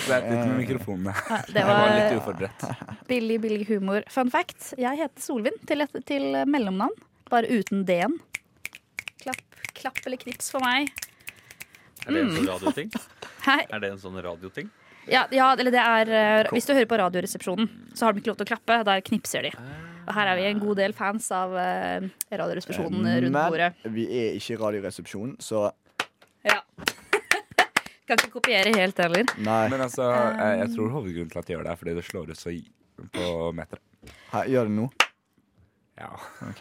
[0.00, 1.12] sleit litt med eh, mikrofonene.
[1.52, 2.64] det Jeg var litt var- uforberedt.
[3.10, 4.04] Billig, billig humor.
[4.12, 6.96] Fun fact, jeg heter Solvind til, til mellomnavn,
[7.30, 8.16] bare uten D-en.
[9.22, 9.42] Klapp,
[9.76, 10.88] klapp eller knips for meg.
[12.06, 12.88] Er det en sånn radioting?
[13.72, 14.68] Er det en sånn radioting?
[15.10, 17.66] Ja, ja, eller det er eh, Hvis du hører på Radioresepsjonen,
[17.98, 18.76] så har de ikke lov til å klappe.
[18.86, 19.50] Der knipser de.
[20.06, 23.72] Og her er vi en god del fans av eh, Radioresepsjonen rundt bordet.
[23.84, 25.68] Men vi er ikke Radioresepsjonen, så.
[28.08, 29.24] Kan ikke kopiere helt heller.
[29.38, 29.62] nei.
[29.72, 32.30] Men altså, jeg, jeg tror hovedgrunnen til at de gjør det, er fordi det slår
[32.34, 32.72] ut så i-
[33.12, 33.82] på meteret.
[34.50, 34.90] Gjør det nå.
[36.02, 36.08] Ja.
[36.48, 36.60] Ok,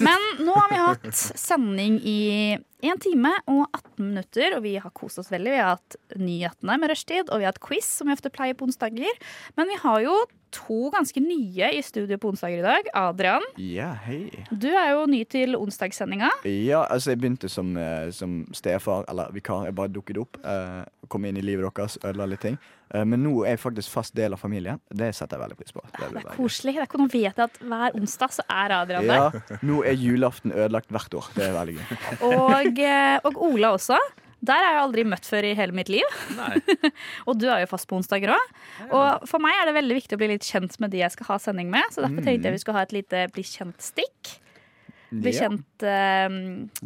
[0.00, 2.18] Men nå har vi hatt sending i
[2.86, 5.50] 1 time og 18 minutter, og vi har kost oss veldig.
[5.52, 8.54] Vi har hatt nyhetene med rushtid, og vi har hatt quiz, som vi ofte pleier
[8.56, 9.18] på onsdager.
[9.58, 10.14] Men vi har jo
[10.52, 12.88] to ganske nye i studio på onsdager i dag.
[12.94, 14.30] Adrian, Ja, hei.
[14.50, 16.28] du er jo ny til onsdagssendinga.
[16.44, 19.64] Ja, altså jeg begynte som, eh, som stefar, eller vikar.
[19.66, 20.36] Jeg bare dukket opp.
[20.44, 22.58] eh, kom inn i livet deres, ødela litt ting.
[22.94, 24.78] Eh, men nå er jeg faktisk fast del av familien.
[24.92, 25.80] Det setter jeg veldig pris på.
[25.82, 26.36] Det blir Det er veldig gøy.
[26.36, 26.74] koselig.
[26.74, 29.58] Det er, ikke- nå vet jeg at hver onsdag så er Adrian Ja, der.
[29.62, 31.26] nå er julaften ødelagt hvert år.
[31.34, 32.22] Det er veldig gøy.
[32.22, 33.98] Og, eh, og Ola også.
[34.40, 36.14] Der har jeg aldri møtt før i hele mitt liv.
[37.28, 38.52] Og du er jo fast på onsdager òg.
[38.88, 41.34] Og for meg er det veldig viktig å bli litt kjent med de jeg skal
[41.34, 41.84] ha sending med.
[41.92, 44.38] Så derfor tenkte jeg vi skulle ha et lite bli kjent-stikk.
[45.10, 45.48] Bli Ja.
[45.48, 46.34] kjent eh,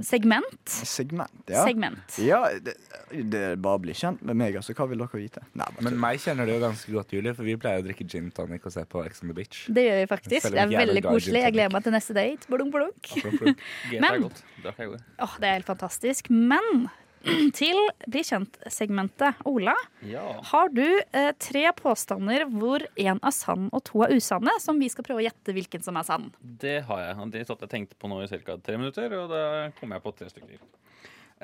[0.01, 0.63] segment.
[0.65, 1.61] Segment, ja.
[1.67, 2.15] Segment.
[2.25, 2.73] Ja, det,
[3.13, 4.73] det er bare å bli kjent med meg, altså.
[4.73, 5.43] Hva vil dere vite?
[5.61, 8.31] Nei, Men meg kjenner du jo ganske godt, Julie, for vi pleier å drikke gin
[8.33, 9.67] tonic og se på Ex on the Beach.
[9.69, 10.49] Det gjør vi faktisk.
[10.49, 11.45] Det er er veldig koselig.
[11.45, 12.49] Jeg gleder meg til neste date.
[12.49, 13.13] Blunk, blunk.
[13.93, 14.43] Men- er.
[14.65, 16.33] Det er helt fantastisk.
[16.33, 16.89] Men
[17.59, 17.79] til
[18.11, 19.41] Bli kjent-segmentet.
[19.49, 19.75] Ola,
[20.07, 20.23] Ja.
[20.51, 24.89] har du eh, tre påstander hvor én er sann og to er usanne, som vi
[24.93, 26.31] skal prøve å gjette hvilken som er sann?
[26.41, 27.31] Det har jeg.
[27.35, 28.59] Det satt jeg tenkte på nå i ca.
[28.61, 29.45] tre minutter, og da
[29.81, 30.59] kom jeg på tre stykker.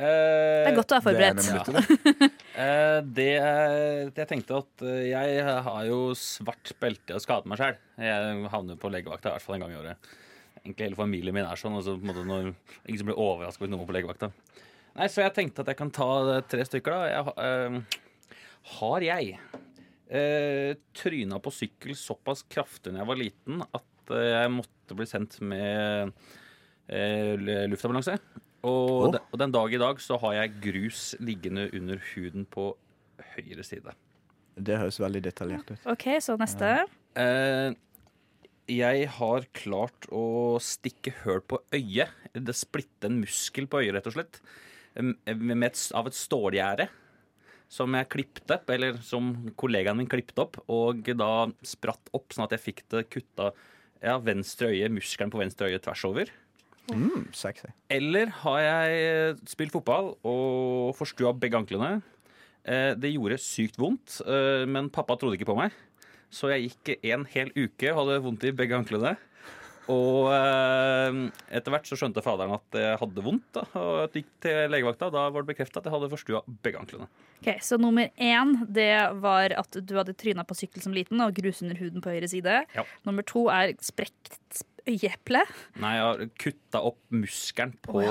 [0.01, 1.43] det er godt å være forberedt.
[1.45, 7.22] Det er Eh, det, er- jeg tenkte at eh, jeg har jo svart belte og
[7.22, 7.76] skader meg sjøl.
[8.03, 10.11] Jeg havner på legevakta i hvert fall en gang i året.
[10.61, 11.78] Egentlig hele familien min er sånn.
[11.78, 12.51] Og så på en måte når,
[12.91, 14.28] ingen blir overraska hvis noen på legevakta.
[14.97, 17.09] Nei, Så jeg tenkte at jeg kan ta eh, tre stykker, da.
[17.11, 18.01] Jeg, eh,
[18.80, 19.38] har jeg
[20.11, 25.38] eh, tryna på sykkel såpass kraftig da jeg var liten at jeg måtte bli sendt
[25.47, 26.11] med
[26.91, 27.34] eh,
[27.70, 28.18] luftambulanse?
[28.61, 29.11] Og, oh.
[29.14, 32.72] de, og den dag i dag så har jeg grus liggende under huden på
[33.36, 33.95] høyre side.
[34.61, 35.86] Det høres veldig detaljert ut.
[35.88, 36.72] OK, så neste.
[37.18, 37.70] Eh,
[38.70, 42.12] jeg har klart å stikke høl på øyet.
[42.34, 44.43] Det splitte en muskel på øyet, rett og slett.
[45.01, 46.89] Et, av et stålgjerde.
[47.71, 49.29] Som jeg klippte, eller som
[49.61, 53.53] kollegaen min klippte opp, og da spratt opp, sånn at jeg fikk det kutta
[54.03, 56.33] ja, venstre øye, muskelen på venstre øye tvers over.
[56.91, 57.71] Mm, sexy.
[57.93, 62.01] Eller har jeg spilt fotball og forstua begge anklene.
[62.65, 65.71] Eh, Det gjorde sykt vondt, eh, men pappa trodde ikke på meg.
[66.31, 69.17] Så jeg gikk en hel uke og hadde vondt i begge anklene.
[69.91, 71.18] Og eh,
[71.59, 73.49] etter hvert så skjønte faderen at jeg hadde vondt.
[73.57, 75.11] Da, og gikk til legevakta.
[75.12, 77.09] Da var det bekrefta at jeg hadde forstua begge anklene.
[77.41, 81.34] Ok, Så nummer én det var at du hadde tryna på sykkel som liten og
[81.36, 82.62] grus under huden på høyre side.
[82.76, 82.86] Ja.
[83.09, 85.45] Nummer to er sprekt øyeeple.
[85.80, 88.05] Nei, jeg har kutta opp muskelen på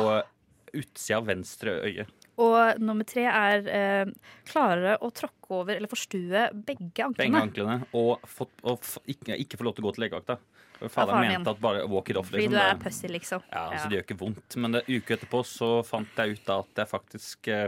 [0.70, 2.06] utsida av venstre øye.
[2.40, 4.12] Og nummer tre er eh,
[4.48, 7.26] klare å tråkke over eller forstue begge anklene.
[7.26, 7.78] Begge anklene.
[8.00, 10.38] Og, fått, og ikke, ikke få lov til å gå til legevakta.
[10.80, 12.30] For Faderen faren mente at bare walk it off.
[12.32, 12.56] Fordi liksom.
[12.56, 13.44] du er pussy, liksom.
[13.52, 13.84] Ja, Ja.
[13.84, 14.56] Det gjør ikke vondt.
[14.56, 17.68] Men det, uke etterpå så fant jeg ut da at jeg faktisk eh,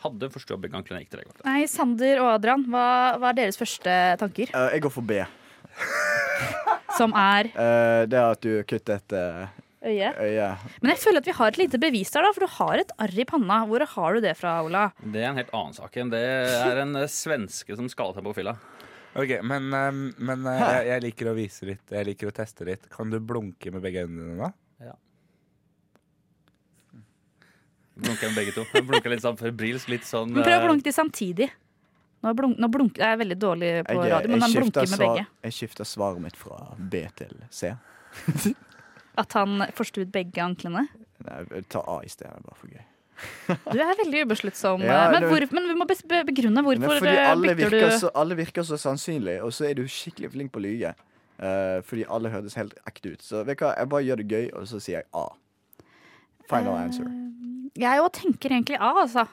[0.00, 1.46] hadde forstua begge gang Jeg gikk til legevakta.
[1.48, 2.86] Nei, Sander og Adrian, hva,
[3.20, 4.52] hva er deres første tanker?
[4.54, 5.20] Uh, jeg går for B.
[6.98, 9.44] Som er Uh, det er at du kuttet uh,
[9.84, 10.10] øye?
[10.16, 10.48] Øye.
[10.80, 12.92] Men jeg føler at vi har et lite bevis der, da, for du har et
[12.96, 13.62] arr i panna.
[13.68, 14.88] Hvor har du det fra, Ola?
[15.04, 16.00] Det er en helt annen sak.
[16.16, 18.56] Det er en svenske som skadet seg på fylla.
[19.18, 22.66] Ok, Men, um, men uh, jeg, jeg liker å vise litt, jeg liker å teste
[22.68, 22.84] litt.
[22.92, 24.50] Kan du blunke med begge øynene dine?
[24.50, 24.54] da?
[28.00, 28.64] Blunke med begge to.
[28.86, 29.90] Blunker litt sånn febrilsk.
[29.92, 31.50] Litt sånn Men prøv å eh, blunke de samtidig.
[32.20, 34.92] Nå, blunk, nå blunk, Jeg er veldig dårlig på Jeg, radio, men han blunker med
[34.92, 35.26] svar, begge.
[35.48, 37.72] jeg skifter svaret mitt fra B til C.
[39.22, 40.84] At han forstuet begge anklene.
[41.24, 42.84] Nei, ta A i stedet, bare for gøy.
[43.50, 44.82] Du er veldig ubesluttsom.
[44.90, 48.02] Ja, men, hvor, men vi må be- begrunne hvorfor fordi eh, alle bytter virker, du
[48.04, 50.94] så, alle virker så sannsynlig, og så er du skikkelig flink på å lyge.
[51.40, 53.22] Uh, fordi alle høres helt ekte ut.
[53.24, 55.26] Så vet du hva, jeg bare gjør det gøy, og så sier jeg A.
[56.50, 57.06] Final uh, answer.
[57.80, 59.24] Jeg òg tenker egentlig A, altså.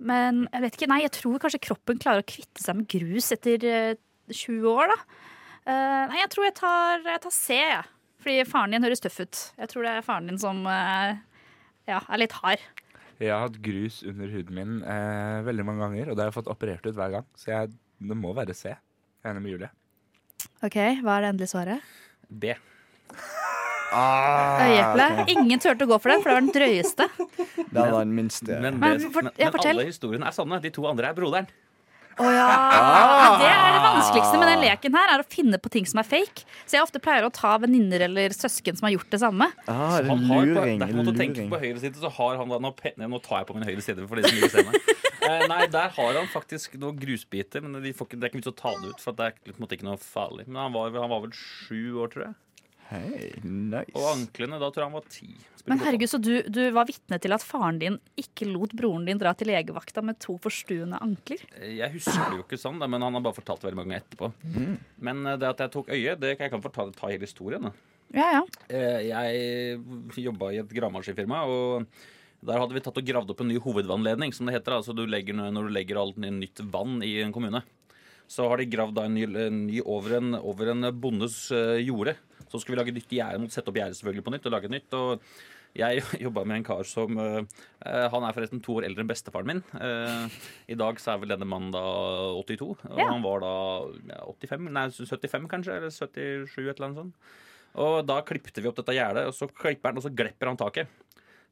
[0.00, 3.32] Men jeg vet ikke, nei, jeg tror kanskje kroppen klarer å kvitte seg med grus
[3.34, 3.96] etter uh,
[4.30, 5.26] 20 år, da.
[5.70, 7.82] Nei, jeg tror jeg tar, jeg tar C, jeg.
[8.22, 9.40] Fordi faren din høres tøff ut.
[9.60, 12.62] Jeg tror det er faren din som ja, er litt hard.
[13.20, 16.38] Jeg har hatt grus under huden min eh, veldig mange ganger, og det har jeg
[16.38, 17.26] fått operert ut hver gang.
[17.36, 18.70] Så jeg, det må være C.
[18.72, 19.68] Jeg er enig med Julie.
[20.64, 21.90] OK, hva er det endelige svaret?
[22.30, 22.54] B.
[23.90, 25.06] Ah, Øyeeple.
[25.32, 27.06] Ingen turte å gå for den, for det var den drøyeste.
[27.74, 28.58] Det var den minste.
[28.62, 30.60] Men, Men for- men, men alle historiene er sanne.
[30.62, 31.48] De to andre er broderen.
[32.20, 32.46] Å ja.
[32.46, 33.38] ah.
[33.40, 36.08] det er det vanskeligste med den leken her, er å finne på ting som er
[36.08, 36.44] fake.
[36.66, 39.48] Så jeg ofte pleier å ta venninner eller søsken som har gjort det samme.
[39.64, 40.82] Ah, det er Han har luring.
[40.82, 43.56] derfor måtte tenke på høyre side, så har han da nå, Nå tar jeg på
[43.56, 44.80] min høyre side for de som meg.
[45.20, 48.40] Eh, nei, der har han faktisk noen grusbiter, men de får ikke, det er ikke
[48.40, 50.46] vits å ta det ut, for det er på en måte ikke noe farlig.
[50.48, 52.38] Men han var, han var vel sju år, tror jeg.
[52.90, 53.92] Hei, nice.
[53.94, 55.28] Og anklene, da tror jeg han var ti.
[55.70, 59.20] Men herregud, så du, du var vitne til at faren din ikke lot broren din
[59.20, 61.42] dra til legevakta med to forstuende ankler?
[61.60, 64.06] Jeg husker det jo ikke sånn, men han har bare fortalt det veldig mange ganger
[64.08, 64.30] etterpå.
[65.06, 67.68] Men eh, det at jeg tok øye, det kan jeg kan fortelle, ta hele historien.
[68.16, 68.40] Ja, ja.
[68.74, 71.86] Eh, Jeg jobba i et gravemaskinfirma, og
[72.42, 74.80] der hadde vi tatt og gravd opp en ny hovedvannledning, som det heter.
[74.80, 77.62] Altså du legger, når du legger alt nytt vann i en kommune.
[78.30, 81.38] Så har de gravd en ny, en ny over, en, over en bondes
[81.84, 82.16] jorde.
[82.50, 84.68] Så skulle vi lage nytt gjerde, måtte sette opp gjerdet selvfølgelig på nytt og lage
[84.70, 84.96] et nytt.
[84.98, 85.24] Og
[85.78, 87.44] jeg jobba med en kar som eh,
[88.10, 89.60] Han er forresten to år eldre enn bestefaren min.
[89.78, 90.26] Uh,
[90.66, 91.84] I dag så er vel denne mannen da
[92.40, 93.06] 82, og Ja.
[93.12, 93.52] han var da
[94.10, 97.30] ja, 85, nei 75 kanskje, eller 77, et eller annet sånt.
[97.78, 100.58] Og da klippte vi opp dette gjerdet, og så klipper han, og så glepper han
[100.58, 100.90] taket.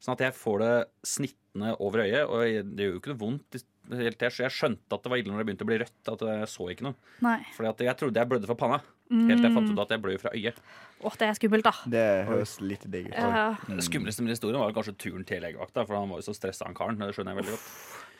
[0.03, 0.73] Sånn at jeg får det
[1.07, 2.43] snittende over øyet, og
[2.75, 3.61] det gjør jo ikke noe vondt.
[3.89, 5.99] Helt til jeg, jeg skjønte at det var ille når det begynte å bli rødt.
[6.13, 7.11] At jeg så ikke noe.
[7.25, 7.39] Nei.
[7.55, 8.79] Fordi at jeg trodde jeg blødde fra panna.
[9.09, 10.59] Helt til jeg fant ut at jeg blør fra øyet.
[11.01, 11.73] Åh, det er skummelt, da.
[11.89, 13.15] Det høres litt digg ut.
[13.17, 13.47] Ja.
[13.65, 16.67] Det skumleste med historien var kanskje turen til legevakta, for han var jo så stressa,
[16.67, 16.99] han karen.
[17.01, 17.69] Det skjønner jeg veldig godt.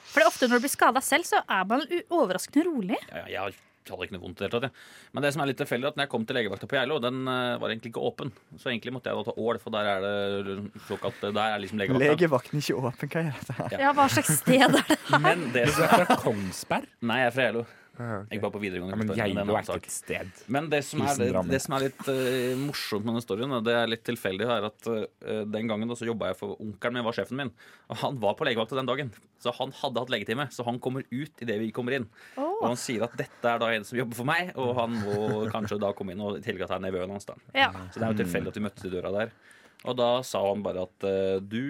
[0.09, 2.97] For det er ofte når du blir skada selv, så er man overraskende rolig.
[3.11, 4.67] Ja, ja, jeg har hadde ikke noe vondt i det hele tatt.
[4.69, 5.09] Ja.
[5.15, 6.99] Men det som er litt tilfeldig, er at når jeg kom til legevakta på Geilo,
[7.03, 8.34] den eh, var egentlig ikke åpen.
[8.59, 10.07] Så egentlig måtte jeg da ta Ål, for der er
[10.45, 10.57] det
[10.89, 12.11] såkalt Der er liksom legevakta.
[12.13, 13.77] Legevakten ikke åpen, hva er dette her?
[13.88, 14.99] Ja, hva slags sted er det?
[15.23, 16.89] Men det som er fra Kongsberg?
[17.01, 17.65] Nei, jeg er fra Geilo.
[18.00, 18.93] Ja, Jeg var på videregående.
[18.93, 20.30] Ja, men men det er Geilo ikke et sted.
[20.47, 21.18] Men det som er,
[21.50, 24.68] det, som er litt uh, morsomt med denne storyen, og det er litt tilfeldig, er
[24.70, 27.52] at uh, den gangen da så jobba jeg for onkelen min, var sjefen min.
[27.91, 29.12] Og han var på legevakta den dagen,
[29.43, 30.47] så han hadde hatt legetime.
[30.56, 32.08] Så han kommer ut idet vi kommer inn.
[32.39, 35.45] Og han sier at dette er da en som jobber for meg, og han må
[35.52, 37.28] kanskje da komme inn, og i at det er nevøen hans.
[37.28, 37.36] da.
[37.54, 37.72] Ja.
[37.91, 39.36] Så det er jo tilfeldig at vi møttes i døra der.
[39.88, 41.62] Og da sa han bare at uh, du,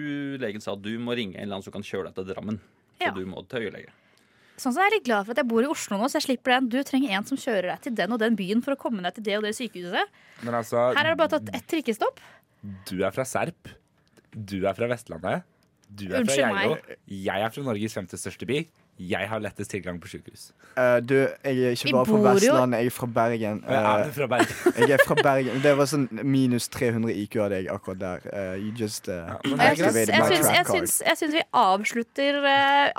[0.42, 2.58] legen sa at du må ringe en eller annen som kan kjøre deg til Drammen.
[3.00, 3.12] Så Ja.
[3.16, 3.94] du må til øyelege.
[4.60, 6.26] Sånn så er jeg litt glad for at jeg bor i Oslo nå, så jeg
[6.26, 6.66] slipper den.
[6.72, 9.16] Du trenger en som kjører deg til den og den byen for å komme deg
[9.16, 10.18] til det og det sykehuset.
[10.44, 12.20] Men altså, Her er det bare tatt ett trikkestopp.
[12.90, 13.72] du er fra Serp.
[14.30, 15.46] Du er fra Vestlandet.
[15.88, 16.98] Du er Unnskyld fra Geilo.
[17.08, 18.60] Jeg er fra Norges femte største by.
[19.00, 20.50] Jeg har lettest tilgang på sykehus.
[20.76, 23.62] Uh, du, jeg er ikke bare fra Vestlandet, jeg er fra Bergen.
[23.64, 24.74] Jeg er Eh, fra Bergen.
[24.82, 25.62] jeg er fra Bergen.
[25.64, 28.26] Det var sånn minus 300 IQ av deg akkurat der.
[28.28, 30.92] Uh, you just uh, Jeg syns, activated my track card.
[31.08, 32.40] jeg syns vi avslutter,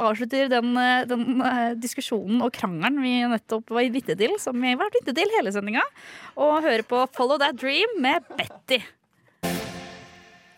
[0.10, 0.74] avslutter den,
[1.14, 1.46] den
[1.84, 5.54] diskusjonen og krangelen vi nettopp var vitne til, som vi har vært vitne til hele
[5.54, 5.86] sendinga,
[6.34, 8.82] og hører på Follow That Dream med Betty.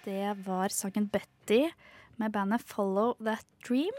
[0.08, 1.66] Det var sangen Betty
[2.20, 3.96] med bandet Follow That Dream.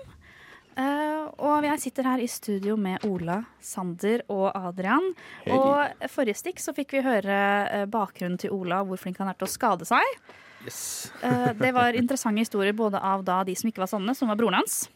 [0.75, 5.13] Eh, og jeg sitter her i studio med Ola, Sander og Adrian.
[5.45, 5.55] Hei.
[5.55, 7.37] Og forrige stikk så fikk vi høre
[7.69, 10.19] eh, bakgrunnen til Ola, hvor flink han er til å skade seg.
[10.65, 11.13] Yes.
[11.21, 14.39] uh, det var interessante historier både av da de som ikke var sanne, som var
[14.41, 14.87] broren hans,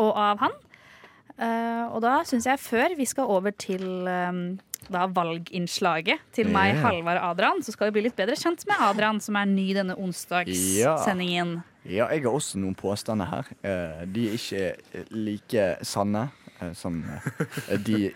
[0.00, 0.54] og av han.
[1.36, 4.40] Uh, og da syns jeg, før vi skal over til um,
[4.92, 6.82] da valginnslaget til meg, yeah.
[6.86, 9.96] Halvard Adrian, så skal vi bli litt bedre kjent med Adrian, som er ny denne
[10.00, 11.60] onsdagssendingen.
[11.60, 13.48] Ja, jeg har også noen påstander her.
[13.66, 14.62] Eh, de er ikke
[14.94, 16.28] eh, like sanne
[16.60, 17.00] eh, som
[17.86, 18.12] de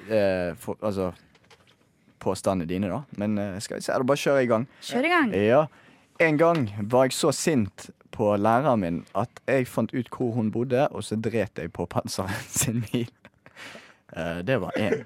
[0.61, 1.13] for, Altså
[2.23, 3.03] påstandene dine, da.
[3.21, 4.65] Men skal vi se, da bare kjører jeg i gang.
[4.83, 5.35] Kjør i gang.
[5.37, 5.61] Ja.
[6.27, 10.49] En gang var jeg så sint på læreren min at jeg fant ut hvor hun
[10.51, 13.11] bodde, og så dret jeg på panseren sin bil.
[14.17, 15.05] Eh, det var én.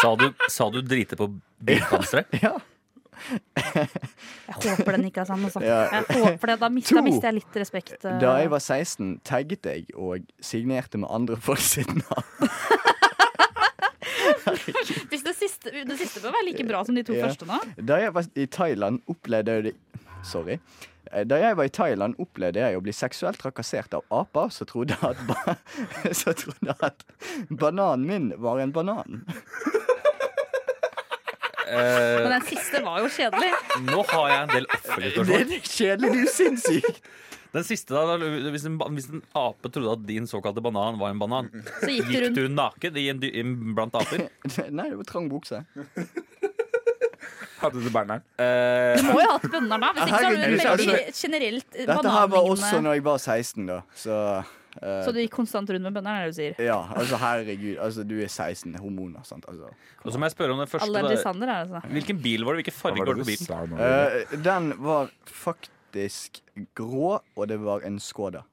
[0.00, 1.30] Sa du, sa du drite på
[1.64, 2.32] bilpanseret?
[2.42, 2.56] Ja.
[3.56, 5.44] Jeg håper den ikke er sann.
[5.46, 5.62] Altså.
[5.66, 6.02] Ja.
[6.10, 7.96] Håper da, mis, da mister jeg litt respekt.
[8.04, 8.18] eh.
[8.22, 12.50] Da jeg var 16, tagget jeg og signerte med andre folk sitt navn.
[15.10, 17.26] Hvis det siste, det siste bør være like bra som de to Ja.
[17.26, 17.58] første nå.
[17.86, 19.74] Da jeg var i Thailand, opplevde jeg det
[20.26, 20.56] Sorry.
[21.12, 24.66] Eh, Da jeg var i Thailand, opplevde jeg å bli seksuelt trakassert av aper som
[24.66, 25.54] trodde at, ba
[26.42, 27.04] trodde at
[27.50, 29.22] bananen min var en banan.
[31.66, 33.52] Eh, Men den siste var jo kjedelig.
[33.90, 37.00] nå har jeg en del offentlige Det er kjedelig, du er sinnssyk.
[37.56, 41.10] Den siste da, da, hvis, en, hvis en ape trodde at din såkalte banan var
[41.14, 41.46] en banan,
[41.80, 43.44] Så gikk du gikk du naken i en dy i-
[43.74, 44.26] blant aper?
[44.76, 45.62] Nei, det var trang bukse.
[47.56, 48.20] Hadde du banneren?
[48.36, 49.88] Eh, Du må jo ha hatt bønner, da.
[49.96, 53.22] Hvis ikke så har du veldig generelt bananlignende Dette her var også når jeg var
[53.24, 53.78] 16, da.
[53.96, 54.18] Så,
[54.80, 56.58] eh, Så du gikk konstant rundt med bønner, er det du sier?
[56.62, 57.76] Ja, altså herregud.
[57.82, 59.46] Altså, du er 16, hormoner, sant.
[59.50, 59.70] Altså.
[60.02, 61.04] og så må jeg spørre om det første.
[61.06, 61.20] Da.
[61.22, 61.82] Sander er altså.
[61.94, 62.64] Hvilken bil var det?
[62.64, 63.78] Hvilken farge var det på bilen?
[63.78, 66.42] Uh, den var faktisk
[66.76, 68.44] grå, og det var en Skoda.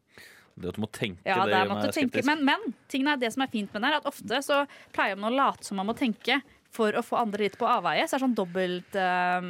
[0.54, 2.12] Det at du må tenke Ja, det, der måtte du tenke.
[2.12, 2.28] skeptisk.
[2.30, 4.60] Men, men tingen er det som er fint med den, er at ofte så
[4.94, 6.42] pleier man å late som man må tenke
[6.74, 8.06] for å få andre litt på avveie.
[8.08, 9.50] Så er det sånn dobbelt um,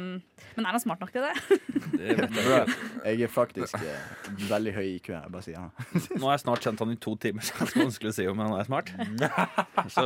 [0.56, 1.34] Men er han smart nok til det?
[1.94, 2.72] Det vet jeg
[3.04, 4.06] jeg er faktisk eh,
[4.48, 5.70] veldig høy i IQ Jeg bare sier han.
[6.18, 8.26] Nå har jeg snart kjent han i to timer, så det er vanskelig å si
[8.28, 8.90] om han er smart.
[9.94, 10.04] Så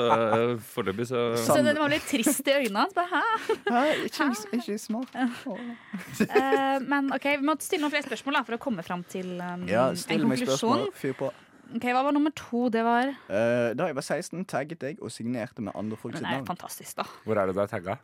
[0.74, 2.94] foreløpig så Så det var litt trist i øynene hans.
[2.98, 3.56] Bare, hæ?
[3.70, 5.18] Hæ, ikke, ikke smart.
[5.18, 9.36] uh, men OK, vi må stille noen flere spørsmål da, for å komme fram til
[9.38, 10.88] um, Ja, en still meg spørsmål.
[10.88, 10.98] konklusjon.
[10.98, 11.32] Fyr på.
[11.74, 12.68] Ok, Hva var nummer to?
[12.72, 16.22] Det var Eh, da jeg var 16, tagget jeg og signerte med andre folk sitt
[16.24, 16.46] det er navn.
[16.48, 17.04] fantastisk, da.
[17.26, 17.98] Hvor er det du er tagga?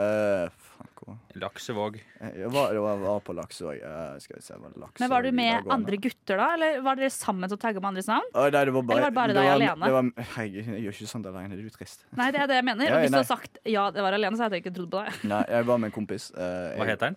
[0.00, 1.96] Eh, faen, hvor Laksevåg.
[2.22, 3.80] Eh, Jeg var, det var, var på Laksevåg.
[3.82, 4.20] òg.
[4.22, 5.74] skal vi se, var det laks Men Var du med videregående?
[5.74, 8.30] andre gutter da, eller var dere sammen til å tagge med andres navn?
[8.32, 9.84] Å, nei, det var bare, Eller var det bare deg var, alene?
[9.84, 11.48] Det var, jeg, jeg gjør ikke sånt alene.
[11.50, 12.06] Det er jo trist.
[12.16, 12.86] Nei, det er det jeg mener.
[12.86, 13.18] Ja, hvis du nei.
[13.20, 15.24] hadde sagt ja, det var alene, så hadde jeg ikke trodd på deg.
[15.34, 16.30] Nei, jeg var med en kompis.
[16.32, 17.16] Eh, Hva jeg- heter han?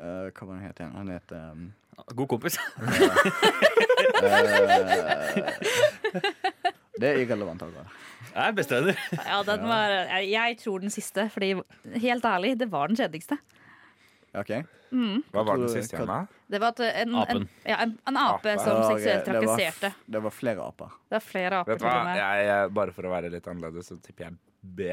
[0.00, 0.92] eh, hva var han het igjen?
[0.96, 1.74] Han het um,
[2.16, 2.58] God kompis.
[4.22, 4.42] eh,
[7.02, 7.62] Det er irrelevant.
[7.62, 7.88] Alvar.
[8.32, 9.00] Jeg er bestevenner.
[9.16, 11.54] Ja, den var, jeg, tror den siste, fordi
[12.00, 13.38] helt ærlig, det var den kjedeligste.
[14.38, 14.52] OK?
[14.92, 15.22] Mm.
[15.32, 16.20] Hva var den siste igjen, da?
[16.52, 18.56] Det var at en, en, ja, en, en ape Ape.
[18.60, 19.92] som seksuelt det trakasserte.
[20.04, 20.96] Det var flere aper.
[21.08, 22.16] Det var flere aper Vet du hva?
[22.16, 24.92] Jeg, jeg, bare for å være litt annerledes, så tipper jeg B.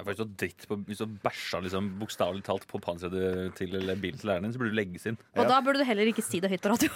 [0.00, 0.06] Jaha.
[0.06, 4.00] er faktisk så dritt på, Hvis du bæsja liksom, bokstavelig talt på panseret til eller
[4.00, 5.20] bilen til læreren din, så burde du legges inn.
[5.36, 6.90] Og da burde du heller ikke si det høyt på radio.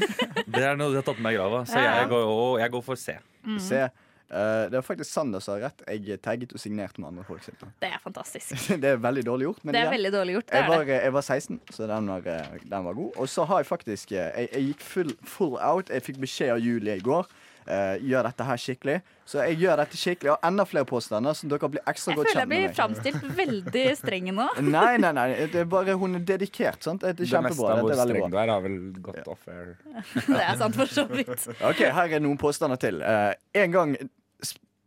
[0.54, 1.64] Det er noe de har tatt med meg i grava.
[1.66, 2.00] Så Ja, ja.
[2.02, 3.18] jeg går, å, jeg går for C.
[3.44, 3.60] Mm.
[3.60, 3.86] Se,
[4.34, 5.82] Uh, det var faktisk Sander som har rett.
[5.86, 7.44] Jeg tagget og signerte med andre folk.
[7.44, 7.60] sitt.
[7.80, 8.54] Det er fantastisk.
[8.82, 9.64] det er veldig dårlig gjort.
[9.64, 10.48] Men Det er veldig dårlig gjort.
[10.48, 13.10] Det jeg var, jeg var 16, så den var, eh, den var god.
[13.20, 15.92] Og så har jeg faktisk eh, Jeg, jeg gikk full, full out.
[15.92, 17.28] Jeg fikk beskjed av Julie i går.
[17.66, 18.96] Eh, gjør dette her skikkelig.
[19.24, 20.32] Så jeg gjør dette skikkelig.
[20.34, 22.74] Og enda flere påstander, så dere blir ekstra Jeg godt meg jeg føler jeg blir
[22.78, 24.48] framstilt veldig streng nå.
[24.74, 25.28] Nei, nei, nei.
[25.52, 26.82] Det er bare hun er dedikert.
[26.84, 27.00] sant?
[27.00, 27.78] Det er Det meste kjempebra.
[27.78, 29.72] av hvor streng du er, har vel gått off air.
[30.28, 31.48] Det er sant for så vidt.
[31.60, 33.00] OK, her er noen påstander til.
[33.02, 33.32] Eh,
[33.64, 33.96] en gang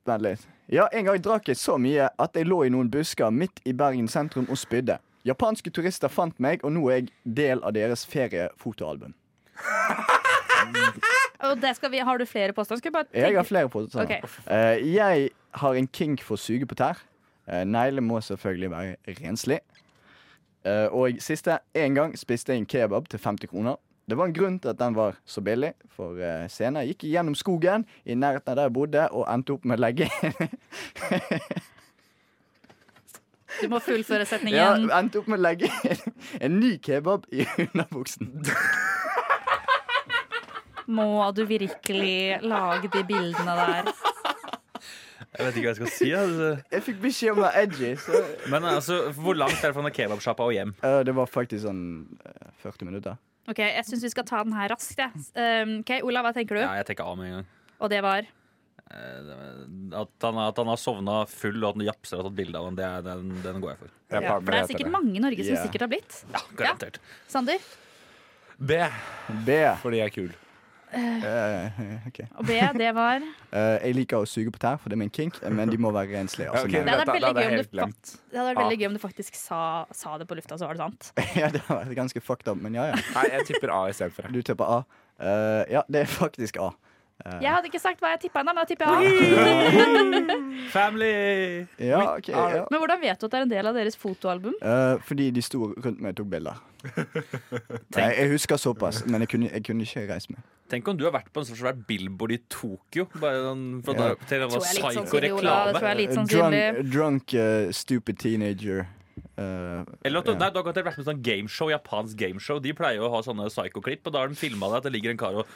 [0.07, 0.45] Vent litt.
[0.71, 3.73] Ja, en gang drakk jeg så mye at jeg lå i noen busker midt i
[3.75, 4.99] Bergen sentrum og spydde.
[5.27, 9.11] Japanske turister fant meg, og nå er jeg del av deres feriefotoalbum.
[11.39, 12.91] Og det skal vi, har du flere påstander?
[12.91, 14.05] Bare Jeg har flere påstander.
[14.05, 14.21] Okay.
[14.51, 17.01] Uh, jeg har en kink for å suge på tær.
[17.47, 19.59] Uh, Negler må selvfølgelig være renslig.
[20.65, 21.59] Uh, og siste.
[21.77, 23.75] En gang spiste jeg en kebab til 50 kroner.
[24.09, 26.15] Det var en grunn til at den var så billig, for
[26.47, 29.75] senere gikk jeg gjennom skogen i nærheten av der jeg bodde, og endte opp med
[29.75, 30.07] å legge
[33.61, 34.87] Du må fullføre ja, setningen.
[34.93, 35.67] endte opp med å legge
[36.39, 38.31] en ny kebab i underbuksen.
[40.87, 43.91] Må du virkelig lage de bildene der?
[45.37, 46.09] Jeg vet ikke hva jeg skal si.
[46.17, 46.49] Altså.
[46.71, 49.91] Jeg fikk beskjed om å være edgy, så Men altså, hvor langt er det fra
[49.99, 50.73] kebabsjappa og hjem?
[50.81, 51.83] Uh, Det var faktisk sånn
[52.25, 53.19] eh, 40 minutter.
[53.47, 54.99] Ok, Jeg syns vi skal ta den her raskt.
[54.99, 55.11] Ja.
[55.13, 56.63] Um, ok, Ola, hva tenker du?
[56.63, 57.51] Ja, jeg tenker A med en gang.
[57.77, 58.25] Og det var?
[58.87, 59.29] Eh,
[60.01, 62.59] At han, at han har sovna full, og at han japser og har tatt bilde
[62.59, 63.93] av ham, det er, den, den går jeg for.
[64.15, 65.63] Ja, for det er sikkert mange i Norge som yeah.
[65.67, 66.19] sikkert har blitt.
[66.33, 66.99] Ja, Garantert.
[67.29, 67.71] Sander?
[68.57, 68.81] B.
[69.45, 69.61] B.
[69.83, 70.35] Fordi jeg er kul.
[70.95, 72.27] Eh, okay.
[72.39, 75.11] Og B, det var Uh, jeg liker å suge på tær, for det er min
[75.13, 76.49] kink, men de må være renslige.
[76.51, 76.83] Altså, Okay.
[76.83, 77.33] Det hadde vært veldig
[78.59, 79.61] veldig gøy om du faktisk sa,
[79.95, 81.11] sa det på lufta, så var det sant.
[81.41, 82.99] ja, det hadde vært ganske fucked up, men ja, ja.
[83.15, 84.29] Nei, jeg tipper A istedenfor.
[84.31, 84.81] Du tipper A.
[85.17, 86.71] Uh, ja, det er faktisk A.
[87.25, 90.35] Eh, Jeg hadde ikke sagt hva jeg tippa ennå, men da tipper jeg A.
[90.75, 91.11] Family!
[91.81, 92.65] ja, okay, ja.
[92.69, 94.53] Men hvordan vet du at det er en del av deres fotoalbum?
[94.61, 96.59] Uh, fordi de sto rundt meg og tok bilder.
[97.97, 100.43] Nei, jeg husker såpass, men jeg kunne, jeg kunne ikke reist meg.
[100.71, 103.07] Tenk om du har vært på en sånn svær billboard i Tokyo.
[103.17, 103.97] Bare sånn, fra Ja.
[104.03, 104.51] da, til jeg.
[104.51, 106.63] Det tror jeg er litt sannsynlig.
[106.77, 108.85] Drunk, drunk uh, stupid teenager.
[109.37, 110.39] Uh, Eller at du, ja.
[110.41, 112.59] nei, du har garantert vært med i sånn gameshow, japansk gameshow.
[112.61, 114.93] De pleier jo å ha sånne psyko-klipp, og da har de filma det at det
[114.97, 115.47] ligger en kar og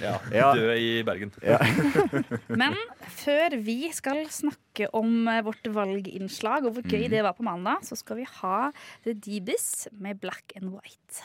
[0.00, 0.52] ja, Ja.
[0.54, 1.32] død i Bergen.
[1.42, 1.58] Ja.
[2.62, 2.76] Men
[3.22, 7.10] før vi skal snakke om eh, vårt valginnslag og hvor gøy Mhm.
[7.10, 8.70] det var på mandag, så skal vi ha
[9.04, 11.22] The Deebis med Black and White.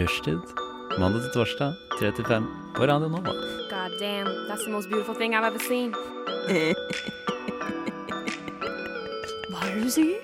[0.00, 0.38] Rushtid.
[0.98, 2.46] Mandag til torsdag, 3 til 5
[2.76, 3.59] på Radio Nova.
[3.80, 5.92] God damn, that's the most beautiful thing I've ever seen.
[9.50, 10.18] Hva er det du sier?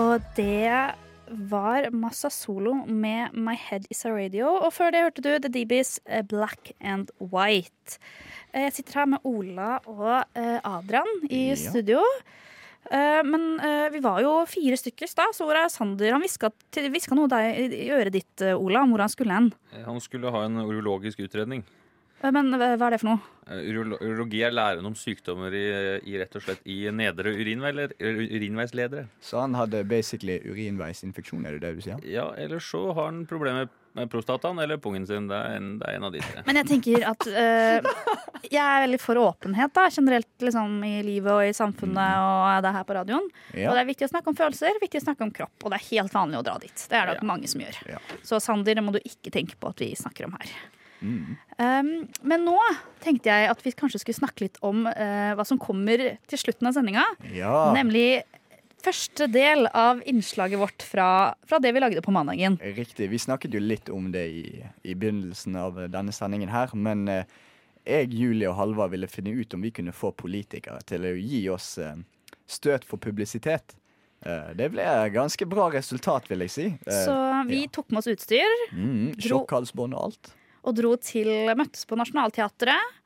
[0.00, 0.94] Og det
[1.50, 4.48] var Massa Solo med My Head Is A Radio.
[4.66, 7.98] Og før det hørte du The DBs eh, Black and White.
[8.52, 11.54] Eh, Jeg sitter her med Ola og eh, Adrian i Ja.
[11.54, 12.02] studio.
[12.90, 16.12] Eh, Men eh, vi var jo fire stykker i stad, så hvor er Sander?
[16.12, 19.52] Han hviska noe deg i øret ditt, eh, Ola, om hvor han skulle hen.
[19.86, 21.64] Han skulle ha en urologisk utredning.
[22.24, 23.32] Men hva er det for noe?
[23.52, 25.64] Urologi er læren om sykdommer i,
[26.08, 29.10] i rett og slett i nedre urinveiler, urinveisledere.
[29.20, 32.00] Så han hadde basically urinveisinfeksjon, er det det du sier?
[32.08, 33.74] Ja, eller så har han problemer med
[34.10, 35.28] prostataen eller pungen sin.
[35.30, 36.42] Det er en, det er en av de tre.
[36.48, 37.88] Men jeg tenker at eh,
[38.48, 42.74] jeg er veldig for åpenhet da, generelt liksom, i livet og i samfunnet og det
[42.74, 43.28] her på radioen.
[43.52, 43.70] Ja.
[43.70, 45.80] Og det er viktig å snakke om følelser, viktig å snakke om kropp, og det
[45.80, 46.86] er helt vanlig å dra dit.
[46.90, 47.28] Det er det ja.
[47.30, 47.82] mange som gjør.
[47.94, 48.02] Ja.
[48.26, 50.54] Så Sander, det må du ikke tenke på at vi snakker om her.
[51.04, 51.36] Mm.
[51.58, 51.88] Um,
[52.24, 52.56] men nå
[53.04, 56.70] tenkte jeg at vi kanskje skulle snakke litt om uh, hva som kommer til slutten
[56.70, 57.04] av sendinga.
[57.34, 57.68] Ja.
[57.76, 58.24] Nemlig
[58.84, 61.08] første del av innslaget vårt fra,
[61.48, 62.58] fra det vi lagde på mandagen.
[62.62, 63.08] Riktig.
[63.12, 64.44] Vi snakket jo litt om det i,
[64.84, 67.24] i begynnelsen av denne sendingen her, men eh,
[67.84, 71.42] jeg, Julie og Halvard ville finne ut om vi kunne få politikere til å gi
[71.52, 71.96] oss eh,
[72.46, 73.74] støt for publisitet.
[74.24, 76.66] Eh, det ble ganske bra resultat, vil jeg si.
[76.86, 77.16] Eh, Så
[77.48, 78.54] vi tok med oss utstyr.
[78.72, 80.32] mm, dro- Sjokkhalsbånd og alt.
[80.64, 83.00] og dro til, møttes på Nationaltheatret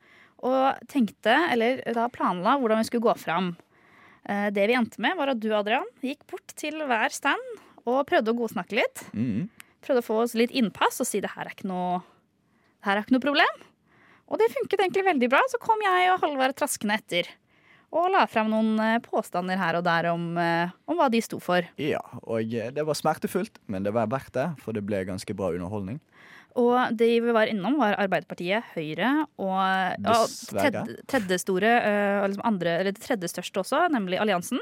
[0.47, 3.49] og tenkte, eller da planla, hvordan vi skulle gå fram.
[4.29, 7.41] Eh, Det vi endte med, var at du, Adrian, gikk bort til hver stand
[7.89, 9.01] og prøvde å godsnakke litt.
[9.17, 9.47] Mm.
[9.81, 12.01] Prøvde å få oss litt innpass og si det her er ikke noe,
[12.79, 13.63] det her er ikke noe problem.
[14.29, 15.41] Og det funket egentlig veldig bra.
[15.49, 17.29] Så kom jeg og Halvard traskende etter.
[17.89, 21.39] Og la frem noen eh, påstander her og der om, eh, om hva de sto
[21.41, 21.65] for.
[21.81, 25.35] Ja, og eh, det var smertefullt, men det var verdt det, for det ble ganske
[25.37, 25.97] bra underholdning.
[26.59, 29.09] Og de vi var innom, var Arbeiderpartiet, Høyre
[29.39, 30.15] og ja,
[30.49, 31.75] tredje, tredje store,
[32.25, 34.59] liksom andre, eller det tredje største også, nemlig Alliansen.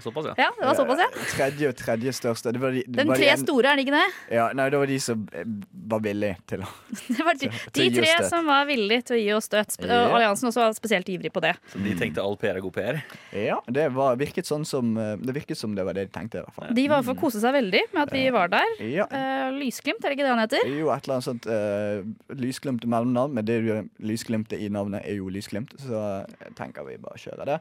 [0.00, 1.08] Såpass, Ja, det var såpass, ja.
[1.34, 2.52] Tredje og tredje største.
[2.54, 4.36] Det var de, det Den var de tre en- store, er det ikke det?
[4.36, 5.44] Ja, nei, det var de som eh,
[5.92, 6.70] var villige til å
[7.16, 9.76] Det var de, de tre som var villige til å gi oss støt.
[9.82, 10.00] Ja.
[10.08, 11.54] Og Alliansen også var spesielt ivrig på det.
[11.72, 13.00] Så de tenkte all PR er god PR?
[13.36, 16.40] Ja, det var, virket sånn som eh, Det virket som det var det de tenkte,
[16.40, 16.74] i hvert fall.
[16.76, 18.76] De var for å kose seg veldig med at vi var der.
[18.86, 19.06] Ja.
[19.10, 20.64] Uh, Lysglimt, er det ikke det han heter?
[20.70, 23.58] Jo, et eller annet sånt uh, lysglimt mellomnavn, men det
[24.00, 26.24] lysglimtet i navnet er jo lysglimt, så
[26.58, 27.58] tenker vi bare kjører det.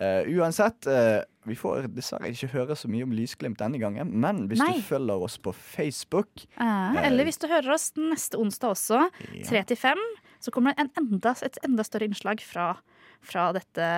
[0.00, 4.44] Eh, uansett, eh, vi får dessverre ikke høre så mye om lysglimt denne gangen, men
[4.50, 4.76] hvis Nei.
[4.76, 9.00] du følger oss på Facebook Eh, eller hvis du hører oss neste onsdag også,
[9.48, 9.98] tre til fem,
[10.38, 12.76] så kommer det en enda, et enda større innslag fra,
[13.20, 13.88] fra dette,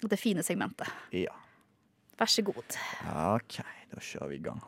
[0.00, 0.88] det fine segmentet.
[1.12, 1.34] Ja.
[2.16, 2.78] Vær så god.
[3.36, 3.60] OK,
[3.92, 4.62] da kjører vi i gang.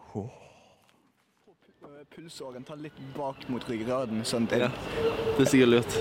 [2.13, 4.21] Pulsåren tar litt bak mot ryggraden.
[4.25, 4.69] Sånn Ja.
[4.69, 5.97] Det er sikkert lurt.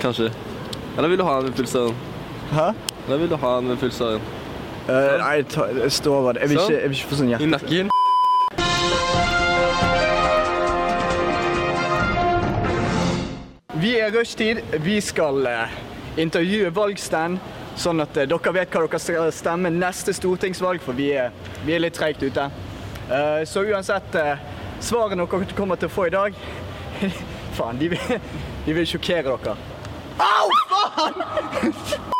[0.00, 0.30] Kanskje.
[0.96, 1.96] Eller vil du ha den pulsåren?
[2.52, 2.74] Hæ?
[3.06, 4.20] Eller vil du ha den med pulsåren?
[4.88, 6.40] Eh, nei, ta, stå over det.
[6.40, 6.72] Jeg vil, Sånn?
[6.72, 7.44] ikke, jeg vil ikke få sånn hjerte.
[7.44, 7.90] I nakken?
[13.82, 14.62] Vi er rushtid.
[14.82, 15.76] Vi skal uh,
[16.18, 17.38] intervjue valgstand,
[17.78, 21.30] sånn at uh, dere vet hva dere skal stemme neste stortingsvalg, for vi er,
[21.62, 22.48] vi er litt treigt ute.
[23.06, 24.18] Eh, så uansett,
[24.82, 26.34] svarene dere kommer til å få i dag
[27.56, 28.18] Faen, de vil,
[28.66, 29.56] de vil sjokkere dere.
[30.18, 32.14] Au, faen!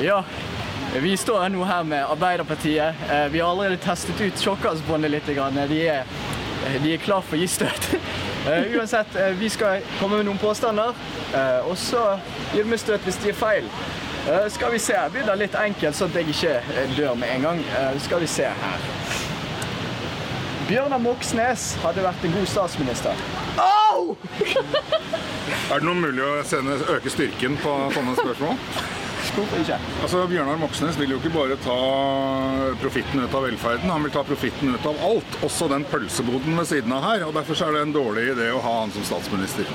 [0.00, 0.24] Ja,
[1.00, 2.94] vi står nå her med Arbeiderpartiet.
[3.10, 5.26] Eh, Vi har allerede testet ut sjokkansbåndet litt.
[5.26, 5.36] De
[5.86, 6.04] er,
[6.82, 7.88] de er klar for å gi støt.
[8.46, 10.94] Eh, Uansett, eh, vi skal komme med noen påstander,
[11.34, 12.18] eh, og så
[12.54, 13.68] gir vi støt hvis de er feil.
[14.28, 17.28] Eh, Skal vi se, jeg begynner litt enkelt, sånn at jeg ikke eh, dør med
[17.36, 17.62] en gang.
[17.78, 18.88] Eh, Skal vi se her.
[20.68, 23.14] Bjørnar Moxnes hadde vært en god statsminister.
[23.58, 24.16] Au!
[25.72, 28.58] Er det noe mulig å sende, øke styrken på sånne spørsmål?
[29.32, 31.76] Altså, Bjørnar Moxnes vil jo ikke bare ta
[32.82, 36.68] profitten ut av velferden, han vil ta profitten ut av alt, også den pølseboden ved
[36.68, 37.24] siden av her.
[37.26, 39.68] og Derfor er det en dårlig idé å ha han som statsminister.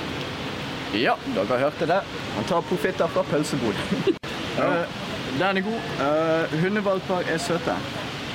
[0.94, 2.00] Ja, dere hørte det.
[2.36, 3.82] Han tar profitter fra pølsebod.
[4.60, 4.72] ja.
[5.38, 5.90] Den er god.
[6.00, 7.74] Uh, Hundevalper er søte.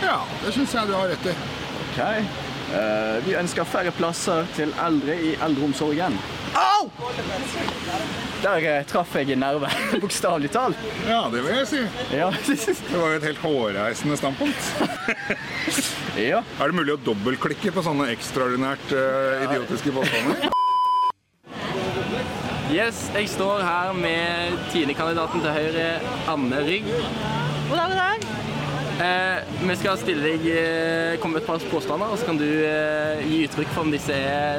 [0.04, 1.38] Ja, det syns jeg du har rett i.
[1.86, 2.02] Ok.
[2.74, 6.16] Eh, vi ønsker færre plasser til eldre i eldreomsorgen.
[6.54, 6.90] Au!
[8.44, 9.70] Der eh, traff jeg en nerve,
[10.04, 10.80] bokstavelig talt.
[11.08, 11.82] Ja, det vil jeg si.
[12.14, 12.30] Ja.
[12.34, 14.74] Det var jo et helt hårreisende standpunkt.
[16.32, 16.44] ja.
[16.60, 20.52] Er det mulig å dobbeltklikke på sånne ekstraordinært uh, idiotiske påstander?
[22.74, 25.90] Yes, jeg står her med tiendekandidaten til Høyre,
[26.32, 26.90] Anne Rygg.
[27.70, 28.33] God dag, god dag.
[29.02, 32.46] Eh, vi skal stille deg eh, komme med et par påstander, og så kan du
[32.46, 34.18] eh, gi uttrykk for om disse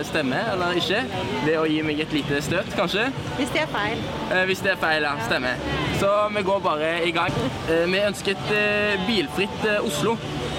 [0.08, 1.04] stemmer eller ikke.
[1.44, 3.06] Ved å gi meg et lite støt, kanskje.
[3.38, 4.02] Hvis det er feil.
[4.30, 5.14] Eh, hvis det er feil, ja.
[5.28, 5.62] Stemmer.
[6.00, 7.38] Så vi går bare i gang.
[7.68, 10.16] Eh, vi ønsker et eh, bilfritt Oslo.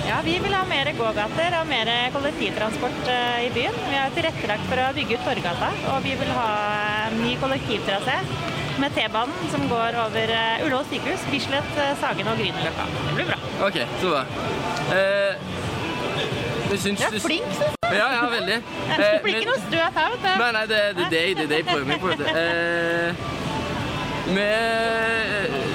[0.07, 3.73] Ja, Vi vil ha mer gågater og mer kollektivtransport eh, i byen.
[3.89, 6.49] Vi har tilrettelagt for å bygge ut Torgata, og vi vil ha
[7.07, 8.17] en ny kollektivtrasé
[8.81, 12.85] med T-banen som går over eh, Ullevål sykehus, Bislett, eh, Sagen og Grünerløkka.
[13.07, 13.37] Det blir bra.
[13.67, 14.23] OK, så bra.
[14.93, 15.33] Eh,
[16.69, 17.97] du syns Du er flink, synes jeg.
[17.97, 18.59] Ja, ja, veldig.
[18.95, 20.29] Eh, blir ikke noe støt her, vet du.
[20.43, 22.13] Nei, nei, det, det, det, det er det jeg prøver meg på.
[22.13, 22.25] vet du.
[24.25, 25.74] Eh,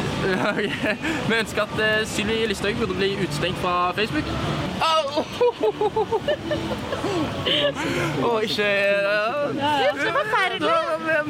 [0.57, 0.67] vi,
[1.31, 4.27] vi ønsker at eh, Sylvi Listhaug burde bli utestengt fra Facebook.
[4.81, 5.05] Au!
[8.31, 8.63] Og ikke så
[10.15, 10.71] forferdelig.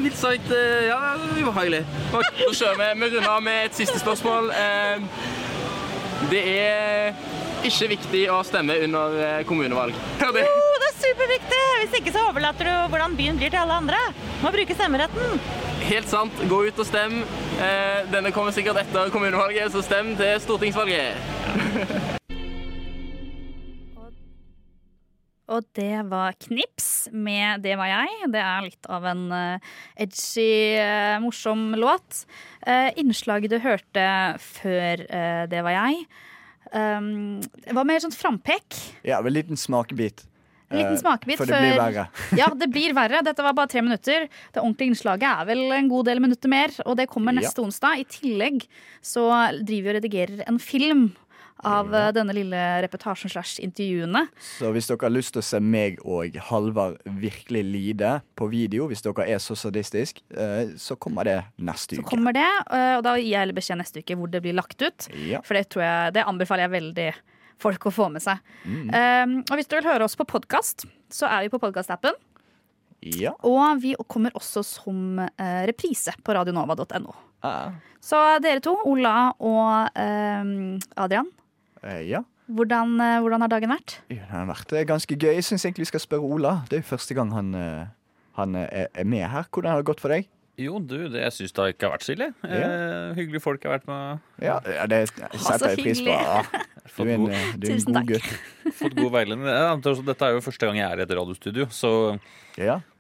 [0.00, 0.98] Mildt sagt eh, ja,
[1.40, 1.82] ubehagelig.
[2.12, 2.18] Nå
[2.52, 2.86] kjører vi.
[3.00, 4.44] Vi runder av med et siste spørsmål.
[6.30, 7.14] Det er
[7.66, 9.92] ikke viktig å stemme under eh, kommunevalg.
[10.20, 11.62] Det- Jo, det er superviktig!
[11.80, 14.00] Hvis ikke så overlater du hvordan byen blir til alle andre.
[14.42, 15.26] Må bruke stemmeretten.
[15.88, 16.34] Helt sant.
[16.50, 17.12] Gå ut og stem.
[17.60, 21.12] Eh, denne kommer sikkert etter kommunevalget, så stem til stortingsvalget.
[25.50, 28.32] Og det var Knips med 'Det var jeg'.
[28.32, 29.58] Det er litt av en eh,
[29.98, 32.24] edgy, eh, morsom låt.
[32.66, 34.96] Eh, innslaget du hørte før
[35.50, 36.06] 'Det var jeg',
[37.74, 38.94] var mer sånn frampek.
[39.04, 40.29] Ja, en liten smakebit.
[40.70, 42.06] En liten Eh, smakebit For det blir verre.
[42.40, 43.22] ja, det blir verre.
[43.26, 44.28] Dette var bare tre minutter.
[44.54, 48.04] Det ordentlige innslaget er vel en god del minutter mer, og det kommer neste onsdag.
[48.04, 48.68] I tillegg
[49.02, 49.26] så
[49.58, 51.10] driver vi og redigerer en film
[51.66, 54.22] av eh, denne lille reportasjen slash intervjuene.
[54.56, 58.86] Så hvis dere har lyst til å se meg og Halvard virkelig lide på video,
[58.88, 62.04] hvis dere er så sadistisk, eh, så kommer det neste uke.
[62.06, 65.10] Så kommer det, og da gir jeg beskjed neste uke hvor det blir lagt ut.
[65.26, 65.42] Ja.
[65.44, 67.10] For det, tror jeg, det anbefaler jeg veldig
[67.62, 68.40] folk å få med seg.
[68.64, 68.88] Mm.
[68.90, 72.16] Um, og hvis du vil høre oss på podkast, så er vi på podkastappen.
[73.00, 73.32] Ja.
[73.48, 77.14] Og vi kommer også som uh, reprise på radionova.no.
[77.46, 77.76] Ah.
[78.04, 80.50] Så dere to, Ola og uh,
[81.00, 81.30] Adrian,
[81.80, 82.18] Eh, ja.
[82.52, 83.94] hvordan, eh, hvordan har dagen vært?
[84.12, 85.30] Ja, Det har vært ganske gøy.
[85.38, 86.50] Jeg syns egentlig vi skal spørre Ola.
[86.68, 87.54] Det er jo første gang han,
[88.36, 89.46] han er med her.
[89.48, 90.28] Hvordan har det gått for deg?
[90.58, 92.26] Jo, du, det, jeg syns det ikke har vært så ille.
[92.44, 94.26] Eh, hyggelige folk jeg har vært med.
[94.44, 96.12] Ja, ja det setter jeg pris på.
[96.12, 96.42] Ja.
[96.90, 97.26] Du er en,
[97.56, 98.28] du er en god gutt.
[98.80, 99.46] Fått god veiledning.
[100.10, 101.92] Dette er jo første gang jeg er i et radiostudio, så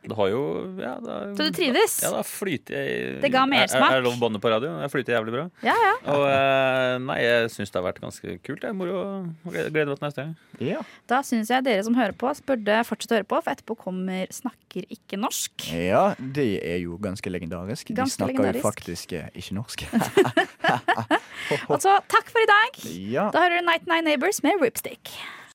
[0.00, 0.42] det har jo
[0.80, 1.94] ja, det er, Så du trives?
[2.00, 3.90] Ja, da flyter jeg Det ga mersmak.
[3.90, 4.70] Er, er det lov å banne på radio?
[4.80, 5.42] Jeg flyter jævlig bra.
[5.66, 5.90] Ja, ja.
[6.14, 8.64] Og eh, nei, jeg syns det har vært ganske kult.
[8.64, 10.86] Jeg moro og gleder meg til neste gang.
[11.10, 14.24] Da syns jeg dere som hører på, burde fortsette å høre på, for etterpå kommer
[14.32, 15.66] Snakker ikke norsk.
[15.74, 17.92] Ja, det er jo ganske legendarisk.
[17.92, 18.62] De snakker legendarisk.
[18.62, 19.84] jo faktisk eh, ikke norsk.
[21.70, 22.80] Altså, takk for i dag.
[23.10, 23.28] Ja.
[23.34, 25.12] Da hører du Night Nine Neighbors med Ripstick.